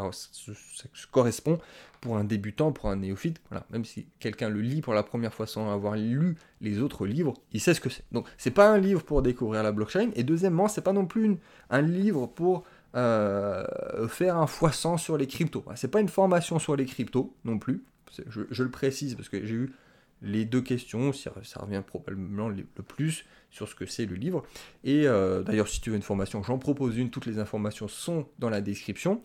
correspond 1.11 1.59
pour 2.01 2.17
un 2.17 2.23
débutant, 2.23 2.71
pour 2.71 2.89
un 2.89 2.97
néophyte. 2.97 3.41
Voilà, 3.49 3.65
même 3.71 3.83
si 3.83 4.05
quelqu'un 4.19 4.49
le 4.49 4.61
lit 4.61 4.81
pour 4.81 4.93
la 4.93 5.01
première 5.01 5.33
fois 5.33 5.47
sans 5.47 5.73
avoir 5.73 5.95
lu 5.95 6.35
les 6.61 6.79
autres 6.81 7.07
livres, 7.07 7.33
il 7.51 7.59
sait 7.59 7.73
ce 7.73 7.81
que 7.81 7.89
c'est. 7.89 8.03
Donc, 8.11 8.27
c'est 8.37 8.51
pas 8.51 8.69
un 8.69 8.77
livre 8.77 9.03
pour 9.03 9.23
découvrir 9.23 9.63
la 9.63 9.71
blockchain. 9.71 10.11
Et 10.15 10.23
deuxièmement, 10.23 10.67
c'est 10.67 10.83
pas 10.83 10.93
non 10.93 11.07
plus 11.07 11.37
un 11.71 11.81
livre 11.81 12.27
pour 12.27 12.63
euh, 12.95 14.07
faire 14.07 14.37
un 14.37 14.47
fois 14.47 14.71
100 14.71 14.97
sur 14.97 15.17
les 15.17 15.27
cryptos. 15.27 15.63
C'est 15.75 15.89
pas 15.89 16.01
une 16.01 16.09
formation 16.09 16.59
sur 16.59 16.75
les 16.75 16.85
cryptos 16.85 17.35
non 17.45 17.59
plus. 17.59 17.83
Je, 18.27 18.41
je 18.49 18.63
le 18.63 18.71
précise 18.71 19.15
parce 19.15 19.29
que 19.29 19.45
j'ai 19.45 19.53
eu 19.53 19.73
les 20.21 20.45
deux 20.45 20.61
questions, 20.61 21.13
ça, 21.13 21.31
revient 21.55 21.81
probablement 21.85 22.49
le 22.49 22.65
plus 22.87 23.25
sur 23.51 23.67
ce 23.67 23.75
que 23.75 23.85
c'est 23.85 24.05
le 24.05 24.15
livre. 24.15 24.43
Et 24.83 25.07
euh, 25.07 25.43
d'ailleurs, 25.43 25.67
si 25.67 25.81
tu 25.81 25.89
veux 25.89 25.95
une 25.95 26.01
formation, 26.01 26.43
j'en 26.43 26.57
propose 26.57 26.97
une, 26.97 27.09
toutes 27.09 27.25
les 27.25 27.39
informations 27.39 27.87
sont 27.87 28.27
dans 28.37 28.49
la 28.49 28.61
description. 28.61 29.21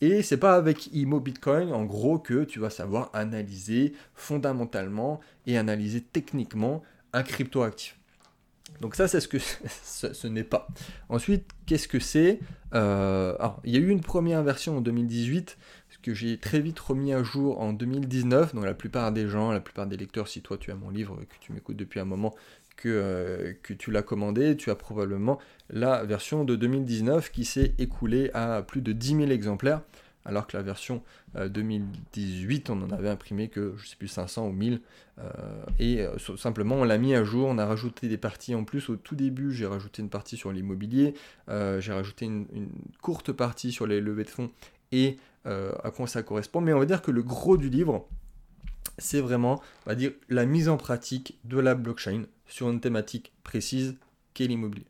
Et 0.00 0.22
c'est 0.22 0.38
pas 0.38 0.56
avec 0.56 0.92
Imo 0.92 1.20
Bitcoin, 1.20 1.72
en 1.72 1.84
gros, 1.84 2.18
que 2.18 2.44
tu 2.44 2.58
vas 2.58 2.70
savoir 2.70 3.10
analyser 3.12 3.92
fondamentalement 4.14 5.20
et 5.46 5.56
analyser 5.56 6.00
techniquement 6.00 6.82
un 7.12 7.22
crypto 7.22 7.62
actif. 7.62 7.98
Donc 8.80 8.94
ça, 8.96 9.08
c'est 9.08 9.20
ce 9.20 9.28
que 9.28 9.38
ce, 9.82 10.26
n'est 10.26 10.44
pas. 10.44 10.68
Ensuite, 11.08 11.44
qu'est-ce 11.66 11.88
que 11.88 12.00
c'est 12.00 12.40
euh, 12.74 13.36
Il 13.64 13.72
y 13.72 13.76
a 13.76 13.80
eu 13.80 13.88
une 13.88 14.00
première 14.00 14.42
version 14.42 14.78
en 14.78 14.80
2018 14.80 15.56
que 16.02 16.12
j'ai 16.12 16.36
très 16.36 16.60
vite 16.60 16.78
remis 16.78 17.12
à 17.12 17.22
jour 17.22 17.60
en 17.60 17.72
2019. 17.72 18.54
Donc 18.54 18.64
la 18.64 18.74
plupart 18.74 19.12
des 19.12 19.28
gens, 19.28 19.52
la 19.52 19.60
plupart 19.60 19.86
des 19.86 19.96
lecteurs, 19.96 20.28
si 20.28 20.42
toi 20.42 20.58
tu 20.58 20.70
as 20.70 20.74
mon 20.74 20.90
livre, 20.90 21.16
que 21.16 21.36
tu 21.40 21.52
m'écoutes 21.52 21.76
depuis 21.76 22.00
un 22.00 22.04
moment, 22.04 22.34
que, 22.76 22.88
euh, 22.88 23.52
que 23.62 23.72
tu 23.72 23.90
l'as 23.90 24.02
commandé, 24.02 24.56
tu 24.56 24.70
as 24.70 24.74
probablement 24.74 25.38
la 25.70 26.04
version 26.04 26.44
de 26.44 26.56
2019 26.56 27.30
qui 27.30 27.44
s'est 27.44 27.74
écoulée 27.78 28.30
à 28.34 28.62
plus 28.62 28.82
de 28.82 28.92
10 28.92 29.16
000 29.16 29.30
exemplaires, 29.30 29.82
alors 30.24 30.46
que 30.46 30.56
la 30.56 30.62
version 30.62 31.02
2018, 31.34 32.70
euh, 32.70 32.72
on 32.74 32.82
en 32.82 32.90
avait 32.90 33.08
imprimé 33.08 33.48
que, 33.48 33.74
je 33.76 33.86
sais 33.86 33.96
plus, 33.96 34.08
500 34.08 34.48
ou 34.48 34.52
1000. 34.52 34.80
Euh, 35.18 35.30
et 35.78 36.06
simplement, 36.36 36.76
on 36.76 36.84
l'a 36.84 36.98
mis 36.98 37.14
à 37.14 37.24
jour, 37.24 37.48
on 37.48 37.58
a 37.58 37.66
rajouté 37.66 38.08
des 38.08 38.18
parties 38.18 38.54
en 38.54 38.64
plus. 38.64 38.88
Au 38.88 38.96
tout 38.96 39.14
début, 39.14 39.52
j'ai 39.52 39.66
rajouté 39.66 40.02
une 40.02 40.10
partie 40.10 40.36
sur 40.36 40.52
l'immobilier, 40.52 41.14
j'ai 41.48 41.92
rajouté 41.92 42.26
une, 42.26 42.46
une, 42.52 42.70
courte 43.00 43.32
partie 43.32 43.72
sur 43.72 43.86
les 43.86 44.00
levées 44.00 44.24
de 44.24 44.30
fonds 44.30 44.50
et 44.92 45.16
euh, 45.46 45.72
à 45.82 45.90
quoi 45.90 46.06
ça 46.06 46.22
correspond. 46.22 46.60
Mais 46.60 46.72
on 46.72 46.78
va 46.78 46.86
dire 46.86 47.02
que 47.02 47.10
le 47.10 47.22
gros 47.22 47.56
du 47.56 47.68
livre, 47.68 48.06
c'est 48.98 49.20
vraiment, 49.20 49.60
on 49.86 49.90
va 49.90 49.96
dire, 49.96 50.12
la 50.28 50.44
mise 50.44 50.68
en 50.68 50.76
pratique 50.76 51.38
de 51.44 51.58
la 51.58 51.74
blockchain 51.74 52.24
sur 52.46 52.70
une 52.70 52.80
thématique 52.80 53.32
précise 53.42 53.96
qu'est 54.34 54.46
l'immobilier. 54.46 54.86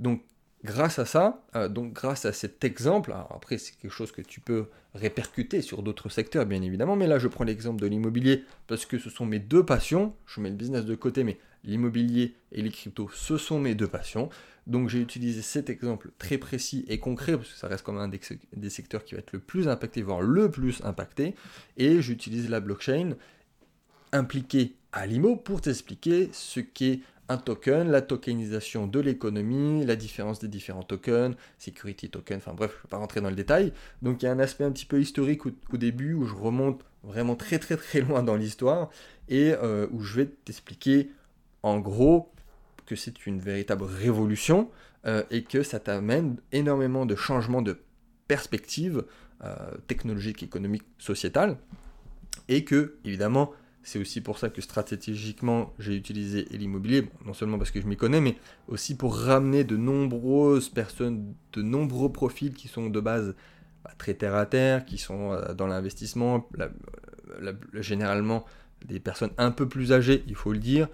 Donc, 0.00 0.22
grâce 0.64 0.98
à 0.98 1.04
ça, 1.04 1.44
euh, 1.54 1.68
donc 1.68 1.92
grâce 1.92 2.24
à 2.24 2.32
cet 2.32 2.64
exemple, 2.64 3.14
après 3.30 3.58
c'est 3.58 3.76
quelque 3.76 3.92
chose 3.92 4.12
que 4.12 4.22
tu 4.22 4.40
peux 4.40 4.66
répercuter 4.94 5.60
sur 5.60 5.82
d'autres 5.82 6.08
secteurs 6.08 6.46
bien 6.46 6.62
évidemment, 6.62 6.96
mais 6.96 7.06
là 7.06 7.18
je 7.18 7.28
prends 7.28 7.44
l'exemple 7.44 7.80
de 7.80 7.86
l'immobilier 7.86 8.44
parce 8.66 8.86
que 8.86 8.98
ce 8.98 9.10
sont 9.10 9.26
mes 9.26 9.38
deux 9.38 9.64
passions, 9.64 10.14
je 10.26 10.40
mets 10.40 10.50
le 10.50 10.56
business 10.56 10.84
de 10.84 10.94
côté, 10.94 11.24
mais 11.24 11.38
l'immobilier 11.64 12.34
et 12.52 12.62
les 12.62 12.70
cryptos, 12.70 13.10
ce 13.12 13.36
sont 13.36 13.58
mes 13.58 13.74
deux 13.74 13.88
passions. 13.88 14.28
Donc 14.66 14.88
j'ai 14.88 15.00
utilisé 15.00 15.42
cet 15.42 15.68
exemple 15.68 16.10
très 16.18 16.38
précis 16.38 16.84
et 16.88 16.98
concret, 16.98 17.36
parce 17.36 17.52
que 17.52 17.58
ça 17.58 17.68
reste 17.68 17.84
comme 17.84 17.98
un 17.98 18.08
des, 18.08 18.70
secteurs 18.70 19.04
qui 19.04 19.14
va 19.14 19.20
être 19.20 19.32
le 19.32 19.38
plus 19.38 19.68
impacté, 19.68 20.02
voire 20.02 20.22
le 20.22 20.50
plus 20.50 20.80
impacté, 20.84 21.34
et 21.76 22.00
j'utilise 22.00 22.48
la 22.48 22.60
blockchain 22.60 23.14
impliquée 24.12 24.76
à 24.92 25.06
l'IMO 25.06 25.36
pour 25.36 25.60
t'expliquer 25.60 26.30
ce 26.32 26.60
qu'est 26.60 27.00
un 27.28 27.36
token, 27.38 27.90
la 27.90 28.02
tokenisation 28.02 28.86
de 28.86 29.00
l'économie, 29.00 29.84
la 29.84 29.96
différence 29.96 30.40
des 30.40 30.48
différents 30.48 30.82
tokens, 30.82 31.36
security 31.58 32.10
token, 32.10 32.36
enfin 32.38 32.54
bref, 32.54 32.72
je 32.72 32.78
ne 32.78 32.82
vais 32.82 32.88
pas 32.90 32.96
rentrer 32.98 33.20
dans 33.20 33.30
le 33.30 33.36
détail. 33.36 33.72
Donc 34.02 34.22
il 34.22 34.26
y 34.26 34.28
a 34.28 34.32
un 34.32 34.38
aspect 34.38 34.64
un 34.64 34.72
petit 34.72 34.86
peu 34.86 35.00
historique 35.00 35.46
au, 35.46 35.76
début 35.76 36.14
où 36.14 36.26
je 36.26 36.34
remonte 36.34 36.84
vraiment 37.02 37.34
très 37.34 37.58
très 37.58 37.76
très 37.76 38.00
loin 38.00 38.22
dans 38.22 38.36
l'histoire 38.36 38.90
et 39.28 39.52
euh, 39.52 39.86
où 39.92 40.02
je 40.02 40.16
vais 40.16 40.26
t'expliquer 40.26 41.10
en 41.62 41.78
gros 41.80 42.30
que 42.86 42.96
c'est 42.96 43.26
une 43.26 43.40
véritable 43.40 43.84
révolution 43.84 44.70
euh, 45.06 45.22
et 45.30 45.42
que 45.42 45.62
ça 45.62 45.80
t'amène 45.80 46.36
énormément 46.52 47.06
de 47.06 47.14
changements 47.14 47.62
de 47.62 47.78
perspective 48.28 49.04
euh, 49.42 49.54
technologique, 49.86 50.42
économique, 50.42 50.84
sociétale, 50.98 51.58
et 52.48 52.64
que, 52.64 52.96
évidemment, 53.04 53.52
c'est 53.84 53.98
aussi 53.98 54.20
pour 54.20 54.38
ça 54.38 54.48
que 54.48 54.60
stratégiquement 54.60 55.72
j'ai 55.78 55.94
utilisé 55.94 56.46
l'immobilier, 56.50 57.08
non 57.24 57.34
seulement 57.34 57.58
parce 57.58 57.70
que 57.70 57.80
je 57.80 57.86
m'y 57.86 57.96
connais, 57.96 58.20
mais 58.20 58.36
aussi 58.66 58.96
pour 58.96 59.16
ramener 59.16 59.62
de 59.62 59.76
nombreuses 59.76 60.68
personnes, 60.68 61.34
de 61.52 61.62
nombreux 61.62 62.10
profils 62.10 62.54
qui 62.54 62.68
sont 62.68 62.90
de 62.90 63.00
base 63.00 63.34
bah, 63.84 63.92
très 63.98 64.14
terre 64.14 64.34
à 64.34 64.46
terre, 64.46 64.84
qui 64.84 64.98
sont 64.98 65.32
euh, 65.32 65.54
dans 65.54 65.66
l'investissement, 65.66 66.48
généralement 67.74 68.44
des 68.86 69.00
personnes 69.00 69.30
un 69.38 69.50
peu 69.50 69.68
plus 69.68 69.92
âgées, 69.92 70.24
il 70.26 70.34
faut 70.34 70.52
le 70.52 70.58
dire, 70.58 70.88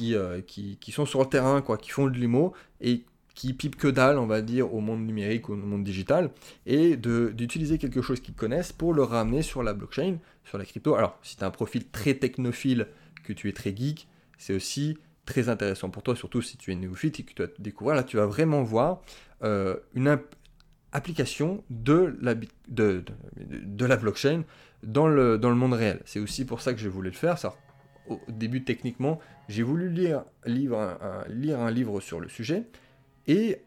euh, 0.00 0.40
qui, 0.42 0.78
qui, 0.80 0.92
sont 0.92 1.06
sur 1.06 1.20
le 1.20 1.28
terrain, 1.28 1.62
quoi, 1.62 1.78
qui 1.78 1.90
font 1.90 2.06
de 2.06 2.16
l'IMO 2.16 2.52
et 2.80 3.04
qui 3.36 3.52
pipent 3.52 3.76
que 3.76 3.86
dalle, 3.86 4.18
on 4.18 4.26
va 4.26 4.40
dire, 4.40 4.74
au 4.74 4.80
monde 4.80 5.06
numérique, 5.06 5.50
au 5.50 5.56
monde 5.56 5.84
digital, 5.84 6.30
et 6.64 6.96
d'utiliser 6.96 7.78
quelque 7.78 8.00
chose 8.00 8.18
qu'ils 8.18 8.34
connaissent 8.34 8.72
pour 8.72 8.94
le 8.94 9.02
ramener 9.02 9.42
sur 9.42 9.62
la 9.62 9.74
blockchain, 9.74 10.16
sur 10.44 10.58
la 10.58 10.64
crypto. 10.64 10.96
Alors, 10.96 11.18
si 11.22 11.36
tu 11.36 11.44
as 11.44 11.46
un 11.46 11.50
profil 11.50 11.86
très 11.86 12.14
technophile, 12.14 12.88
que 13.22 13.34
tu 13.34 13.48
es 13.48 13.52
très 13.52 13.76
geek, 13.76 14.08
c'est 14.38 14.54
aussi 14.54 14.96
très 15.26 15.50
intéressant 15.50 15.90
pour 15.90 16.02
toi, 16.02 16.16
surtout 16.16 16.40
si 16.40 16.56
tu 16.56 16.72
es 16.72 16.74
néophyte 16.74 17.20
et 17.20 17.22
que 17.24 17.34
tu 17.34 17.42
vas 17.42 17.48
découvrir. 17.58 17.94
Là, 17.94 18.04
tu 18.04 18.16
vas 18.16 18.26
vraiment 18.26 18.62
voir 18.62 19.02
euh, 19.42 19.76
une 19.94 20.18
application 20.92 21.62
de 21.68 22.16
la, 22.22 22.34
blockchain 23.96 24.44
dans 24.82 25.08
le, 25.08 25.36
monde 25.38 25.74
réel. 25.74 26.00
C'est 26.06 26.20
aussi 26.20 26.46
pour 26.46 26.62
ça 26.62 26.72
que 26.72 26.80
j'ai 26.80 26.88
voulu 26.88 27.10
le 27.10 27.16
faire. 27.16 27.36
Au 28.08 28.18
début, 28.28 28.64
techniquement, 28.64 29.20
j'ai 29.48 29.62
voulu 29.62 29.90
lire 29.90 30.24
un 30.46 31.70
livre 31.70 32.00
sur 32.00 32.18
le 32.18 32.28
sujet 32.30 32.64
et 33.26 33.62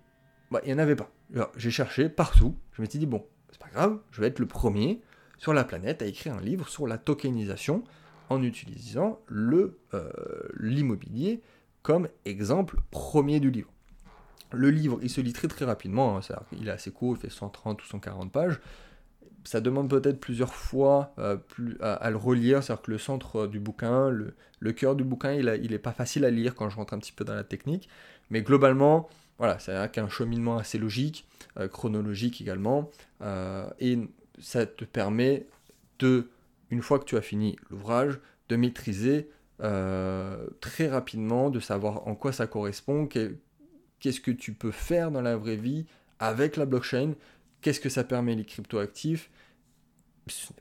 bah, 0.51 0.61
il 0.63 0.67
n'y 0.67 0.73
en 0.73 0.79
avait 0.79 0.95
pas. 0.95 1.11
J'ai 1.55 1.71
cherché 1.71 2.09
partout. 2.09 2.55
Je 2.73 2.81
m'étais 2.81 2.97
dit, 2.97 3.05
bon, 3.05 3.25
c'est 3.51 3.59
pas 3.59 3.69
grave, 3.69 3.99
je 4.11 4.21
vais 4.21 4.27
être 4.27 4.39
le 4.39 4.47
premier 4.47 5.01
sur 5.37 5.53
la 5.53 5.63
planète 5.63 6.01
à 6.01 6.05
écrire 6.05 6.35
un 6.35 6.41
livre 6.41 6.67
sur 6.67 6.87
la 6.87 6.97
tokenisation 6.97 7.83
en 8.29 8.43
utilisant 8.43 9.19
le 9.27 9.79
euh, 9.93 10.09
l'immobilier 10.59 11.41
comme 11.81 12.07
exemple 12.25 12.77
premier 12.91 13.39
du 13.39 13.51
livre. 13.51 13.71
Le 14.51 14.69
livre, 14.69 14.99
il 15.01 15.09
se 15.09 15.21
lit 15.21 15.33
très 15.33 15.47
très 15.47 15.65
rapidement, 15.65 16.17
hein, 16.17 16.21
il 16.59 16.67
est 16.67 16.71
assez 16.71 16.91
court, 16.91 17.15
il 17.15 17.21
fait 17.21 17.29
130 17.29 17.83
ou 17.83 17.85
140 17.85 18.31
pages 18.31 18.59
ça 19.43 19.61
demande 19.61 19.89
peut-être 19.89 20.19
plusieurs 20.19 20.53
fois 20.53 21.13
euh, 21.17 21.35
plus, 21.35 21.77
à, 21.81 22.09
le 22.09 22.17
relire, 22.17 22.63
c'est-à-dire 22.63 22.83
que 22.83 22.91
le 22.91 22.97
centre 22.97 23.47
du 23.47 23.59
bouquin, 23.59 24.09
le, 24.09 24.71
cœur 24.73 24.95
du 24.95 25.03
bouquin, 25.03 25.33
il, 25.33 25.45
n'est 25.45 25.75
est 25.75 25.79
pas 25.79 25.91
facile 25.91 26.25
à 26.25 26.29
lire 26.29 26.55
quand 26.55 26.69
je 26.69 26.75
rentre 26.75 26.93
un 26.93 26.99
petit 26.99 27.11
peu 27.11 27.25
dans 27.25 27.35
la 27.35 27.43
technique, 27.43 27.89
mais 28.29 28.41
globalement, 28.41 29.09
voilà, 29.39 29.57
c'est 29.57 29.73
un 29.73 30.09
cheminement 30.09 30.57
assez 30.57 30.77
logique, 30.77 31.27
euh, 31.57 31.67
chronologique 31.67 32.41
également, 32.41 32.91
euh, 33.21 33.67
et 33.79 33.97
ça 34.39 34.67
te 34.67 34.85
permet 34.85 35.47
de, 35.97 36.29
une 36.69 36.83
fois 36.83 36.99
que 36.99 37.05
tu 37.05 37.17
as 37.17 37.21
fini 37.21 37.57
l'ouvrage, 37.71 38.19
de 38.49 38.55
maîtriser 38.55 39.29
très 40.61 40.87
rapidement, 40.87 41.49
de 41.49 41.59
savoir 41.59 42.07
en 42.07 42.15
quoi 42.15 42.31
ça 42.31 42.47
correspond, 42.47 43.07
qu'est-ce 43.07 44.21
que 44.21 44.31
tu 44.31 44.53
peux 44.53 44.71
faire 44.71 45.11
dans 45.11 45.21
la 45.21 45.35
vraie 45.35 45.57
vie 45.57 45.85
avec 46.19 46.55
la 46.55 46.65
blockchain, 46.65 47.15
Qu'est-ce 47.61 47.79
que 47.79 47.89
ça 47.89 48.03
permet 48.03 48.35
les 48.35 48.45
cryptoactifs. 48.45 49.29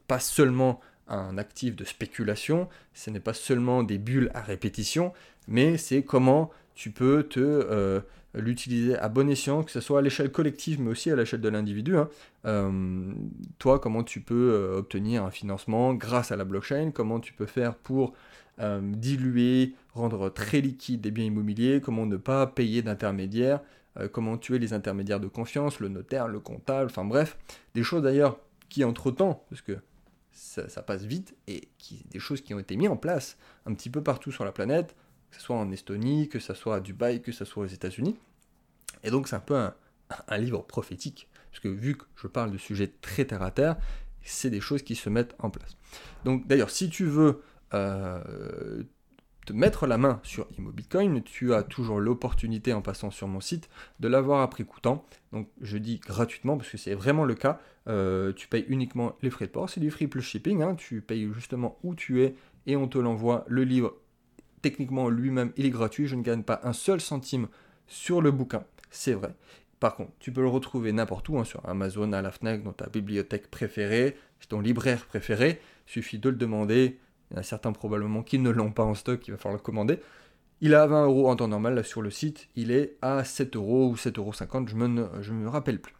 Pas 0.06 0.18
seulement 0.18 0.80
un 1.06 1.38
actif 1.38 1.76
de 1.76 1.84
spéculation, 1.84 2.68
ce 2.92 3.10
n'est 3.10 3.20
pas 3.20 3.34
seulement 3.34 3.82
des 3.82 3.98
bulles 3.98 4.30
à 4.34 4.42
répétition, 4.42 5.12
mais 5.46 5.78
c'est 5.78 6.02
comment 6.02 6.50
tu 6.74 6.90
peux 6.90 7.22
te 7.22 7.40
euh, 7.40 8.00
l'utiliser 8.40 8.96
à 8.96 9.08
bon 9.08 9.28
escient, 9.28 9.62
que 9.62 9.70
ce 9.70 9.80
soit 9.80 9.98
à 10.00 10.02
l'échelle 10.02 10.30
collective, 10.30 10.80
mais 10.80 10.90
aussi 10.90 11.10
à 11.10 11.16
l'échelle 11.16 11.40
de 11.40 11.48
l'individu. 11.48 11.96
Hein. 11.96 12.08
Euh, 12.46 13.12
toi, 13.58 13.78
comment 13.78 14.02
tu 14.02 14.20
peux 14.20 14.52
euh, 14.52 14.78
obtenir 14.78 15.24
un 15.24 15.30
financement 15.30 15.94
grâce 15.94 16.32
à 16.32 16.36
la 16.36 16.44
blockchain, 16.44 16.90
comment 16.92 17.20
tu 17.20 17.32
peux 17.32 17.46
faire 17.46 17.74
pour 17.74 18.14
diluer, 18.60 19.74
rendre 19.94 20.30
très 20.30 20.60
liquide 20.60 21.00
des 21.00 21.12
biens 21.12 21.26
immobiliers, 21.26 21.80
comment 21.80 22.06
ne 22.06 22.16
pas 22.16 22.44
payer 22.48 22.82
d'intermédiaires, 22.82 23.60
comment 24.10 24.36
tuer 24.36 24.58
les 24.58 24.72
intermédiaires 24.72 25.20
de 25.20 25.28
confiance, 25.28 25.78
le 25.78 25.88
notaire, 25.88 26.26
le 26.26 26.40
comptable, 26.40 26.86
enfin 26.90 27.04
bref, 27.04 27.38
des 27.76 27.84
choses 27.84 28.02
d'ailleurs 28.02 28.36
qui 28.68 28.82
entre-temps, 28.82 29.44
parce 29.48 29.62
que 29.62 29.78
ça, 30.32 30.82
passe 30.82 31.04
vite, 31.04 31.34
et 31.46 31.68
qui, 31.78 32.04
des 32.10 32.18
choses 32.18 32.40
qui 32.40 32.54
ont 32.54 32.58
été 32.58 32.76
mises 32.76 32.88
en 32.88 32.96
place 32.96 33.36
un 33.66 33.74
petit 33.74 33.90
peu 33.90 34.02
partout 34.02 34.30
sur 34.30 34.44
la 34.44 34.52
planète, 34.52 34.94
que 35.30 35.36
ce 35.36 35.42
soit 35.42 35.56
en 35.56 35.70
Estonie, 35.70 36.28
que 36.28 36.38
ce 36.38 36.54
soit 36.54 36.76
à 36.76 36.80
Dubaï, 36.80 37.20
que 37.20 37.32
ce 37.32 37.44
soit 37.44 37.64
aux 37.64 37.68
États-Unis. 37.68 38.16
Et 39.02 39.10
donc 39.10 39.28
c'est 39.28 39.36
un 39.36 39.40
peu 39.40 39.56
un, 39.56 40.38
livre 40.38 40.62
prophétique, 40.62 41.28
parce 41.50 41.60
que 41.60 41.68
vu 41.68 41.96
que 41.96 42.04
je 42.16 42.26
parle 42.26 42.50
de 42.50 42.58
sujets 42.58 42.92
très 43.00 43.24
terre 43.24 43.42
à 43.42 43.50
terre, 43.50 43.76
c'est 44.22 44.50
des 44.50 44.60
choses 44.60 44.82
qui 44.82 44.94
se 44.94 45.08
mettent 45.08 45.34
en 45.38 45.50
place. 45.50 45.76
Donc 46.24 46.46
d'ailleurs, 46.46 46.70
si 46.70 46.90
tu 46.90 47.04
veux 47.04 47.42
euh, 47.74 48.82
mettre 49.52 49.86
la 49.86 49.98
main 49.98 50.20
sur 50.22 50.46
ImmoBitcoin, 50.58 51.20
tu 51.22 51.54
as 51.54 51.62
toujours 51.62 52.00
l'opportunité 52.00 52.72
en 52.72 52.82
passant 52.82 53.10
sur 53.10 53.28
mon 53.28 53.40
site 53.40 53.68
de 54.00 54.08
l'avoir 54.08 54.42
à 54.42 54.50
prix 54.50 54.64
coûtant. 54.64 55.04
Donc 55.32 55.48
je 55.60 55.78
dis 55.78 55.98
gratuitement 55.98 56.56
parce 56.56 56.70
que 56.70 56.76
c'est 56.76 56.94
vraiment 56.94 57.24
le 57.24 57.34
cas. 57.34 57.60
Euh, 57.88 58.32
tu 58.32 58.48
payes 58.48 58.66
uniquement 58.68 59.16
les 59.22 59.30
frais 59.30 59.46
de 59.46 59.52
port, 59.52 59.70
c'est 59.70 59.80
du 59.80 59.90
free 59.90 60.06
plus 60.06 60.22
shipping. 60.22 60.62
Hein. 60.62 60.74
Tu 60.74 61.00
payes 61.00 61.28
justement 61.34 61.78
où 61.82 61.94
tu 61.94 62.22
es 62.22 62.34
et 62.66 62.76
on 62.76 62.88
te 62.88 62.98
l'envoie. 62.98 63.44
Le 63.48 63.64
livre, 63.64 63.94
techniquement 64.62 65.08
lui-même, 65.08 65.52
il 65.56 65.66
est 65.66 65.70
gratuit. 65.70 66.06
Je 66.06 66.16
ne 66.16 66.22
gagne 66.22 66.42
pas 66.42 66.60
un 66.64 66.72
seul 66.72 67.00
centime 67.00 67.48
sur 67.86 68.20
le 68.20 68.30
bouquin, 68.30 68.64
c'est 68.90 69.14
vrai. 69.14 69.34
Par 69.80 69.94
contre, 69.94 70.12
tu 70.18 70.32
peux 70.32 70.40
le 70.40 70.48
retrouver 70.48 70.92
n'importe 70.92 71.28
où, 71.28 71.38
hein, 71.38 71.44
sur 71.44 71.66
Amazon, 71.68 72.12
à 72.12 72.22
la 72.22 72.32
FNAC, 72.32 72.64
dans 72.64 72.72
ta 72.72 72.88
bibliothèque 72.88 73.48
préférée, 73.50 74.16
ton 74.48 74.60
libraire 74.60 75.06
préféré. 75.06 75.60
Il 75.86 75.90
suffit 75.90 76.18
de 76.18 76.28
le 76.28 76.36
demander 76.36 76.98
il 77.30 77.34
y 77.34 77.36
en 77.36 77.40
a 77.40 77.42
certains 77.42 77.72
probablement 77.72 78.22
qui 78.22 78.38
ne 78.38 78.50
l'ont 78.50 78.72
pas 78.72 78.84
en 78.84 78.94
stock, 78.94 79.26
il 79.28 79.32
va 79.32 79.36
falloir 79.36 79.58
le 79.58 79.62
commander. 79.62 80.00
Il 80.60 80.72
est 80.72 80.76
à 80.76 80.86
20 80.86 81.04
euros 81.04 81.28
en 81.28 81.36
temps 81.36 81.48
normal, 81.48 81.84
sur 81.84 82.02
le 82.02 82.10
site, 82.10 82.48
il 82.56 82.70
est 82.70 82.96
à 83.02 83.22
7 83.22 83.54
euros 83.56 83.90
ou 83.90 83.94
7,50 83.94 84.18
euros, 84.18 84.32
je 84.66 84.74
me, 84.74 85.08
je 85.20 85.32
me 85.32 85.48
rappelle 85.48 85.80
plus. 85.80 85.94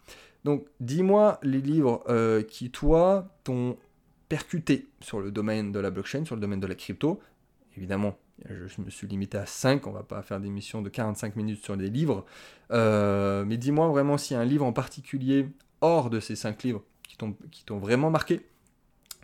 Donc 0.45 0.67
dis-moi 0.81 1.39
les 1.43 1.61
livres 1.61 2.03
euh, 2.09 2.43
qui, 2.43 2.71
toi, 2.71 3.29
t'ont 3.45 3.77
percuté 4.29 4.89
sur 5.01 5.21
le 5.21 5.31
domaine 5.31 5.71
de 5.71 5.79
la 5.79 5.91
blockchain, 5.91 6.25
sur 6.25 6.35
le 6.35 6.41
domaine 6.41 6.61
de 6.61 6.67
la 6.67 6.75
crypto. 6.75 7.21
Évidemment, 7.77 8.17
je 8.47 8.81
me 8.81 8.91
suis 8.91 9.07
limité 9.07 9.39
à 9.39 9.47
5, 9.47 9.87
on 9.87 9.93
va 9.93 10.03
pas 10.03 10.23
faire 10.23 10.41
des 10.41 10.49
missions 10.49 10.83
de 10.83 10.89
45 10.89 11.37
minutes 11.37 11.65
sur 11.65 11.77
des 11.77 11.91
livres. 11.91 12.25
Euh, 12.71 13.45
mais 13.45 13.57
dis-moi 13.57 13.89
vraiment 13.89 14.17
s'il 14.17 14.37
y 14.37 14.39
a 14.39 14.43
un 14.43 14.47
livre 14.47 14.65
en 14.65 14.73
particulier, 14.73 15.49
hors 15.81 16.11
de 16.11 16.21
ces 16.21 16.37
5 16.37 16.63
livres, 16.63 16.83
qui 17.03 17.65
t'ont 17.65 17.79
vraiment 17.79 18.11
marqué, 18.11 18.47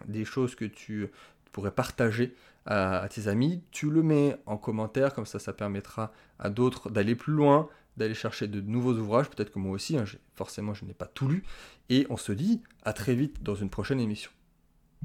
des 0.06 0.24
choses 0.24 0.54
que 0.54 0.64
tu 0.64 1.08
pourrais 1.52 1.70
partager 1.70 2.34
à, 2.66 3.06
tes 3.10 3.28
amis. 3.28 3.62
Tu 3.70 3.90
le 3.90 4.02
mets 4.02 4.36
en 4.46 4.56
commentaire, 4.56 5.14
comme 5.14 5.26
ça, 5.26 5.38
ça 5.38 5.52
permettra 5.52 6.12
à 6.38 6.50
d'autres 6.50 6.90
d'aller 6.90 7.14
plus 7.14 7.32
loin, 7.32 7.68
d'aller 7.96 8.14
chercher 8.14 8.48
de 8.48 8.60
nouveaux 8.60 8.94
ouvrages. 8.94 9.30
Peut-être 9.30 9.52
que 9.52 9.58
moi 9.58 9.72
aussi, 9.72 9.96
hein, 9.96 10.04
forcément, 10.34 10.74
je 10.74 10.84
n'ai 10.84 10.94
pas 10.94 11.06
tout 11.06 11.28
lu. 11.28 11.44
Et 11.88 12.06
on 12.10 12.16
se 12.16 12.32
dit 12.32 12.62
à 12.82 12.92
très 12.92 13.14
vite 13.14 13.42
dans 13.42 13.54
une 13.54 13.70
prochaine 13.70 14.00
émission. 14.00 14.30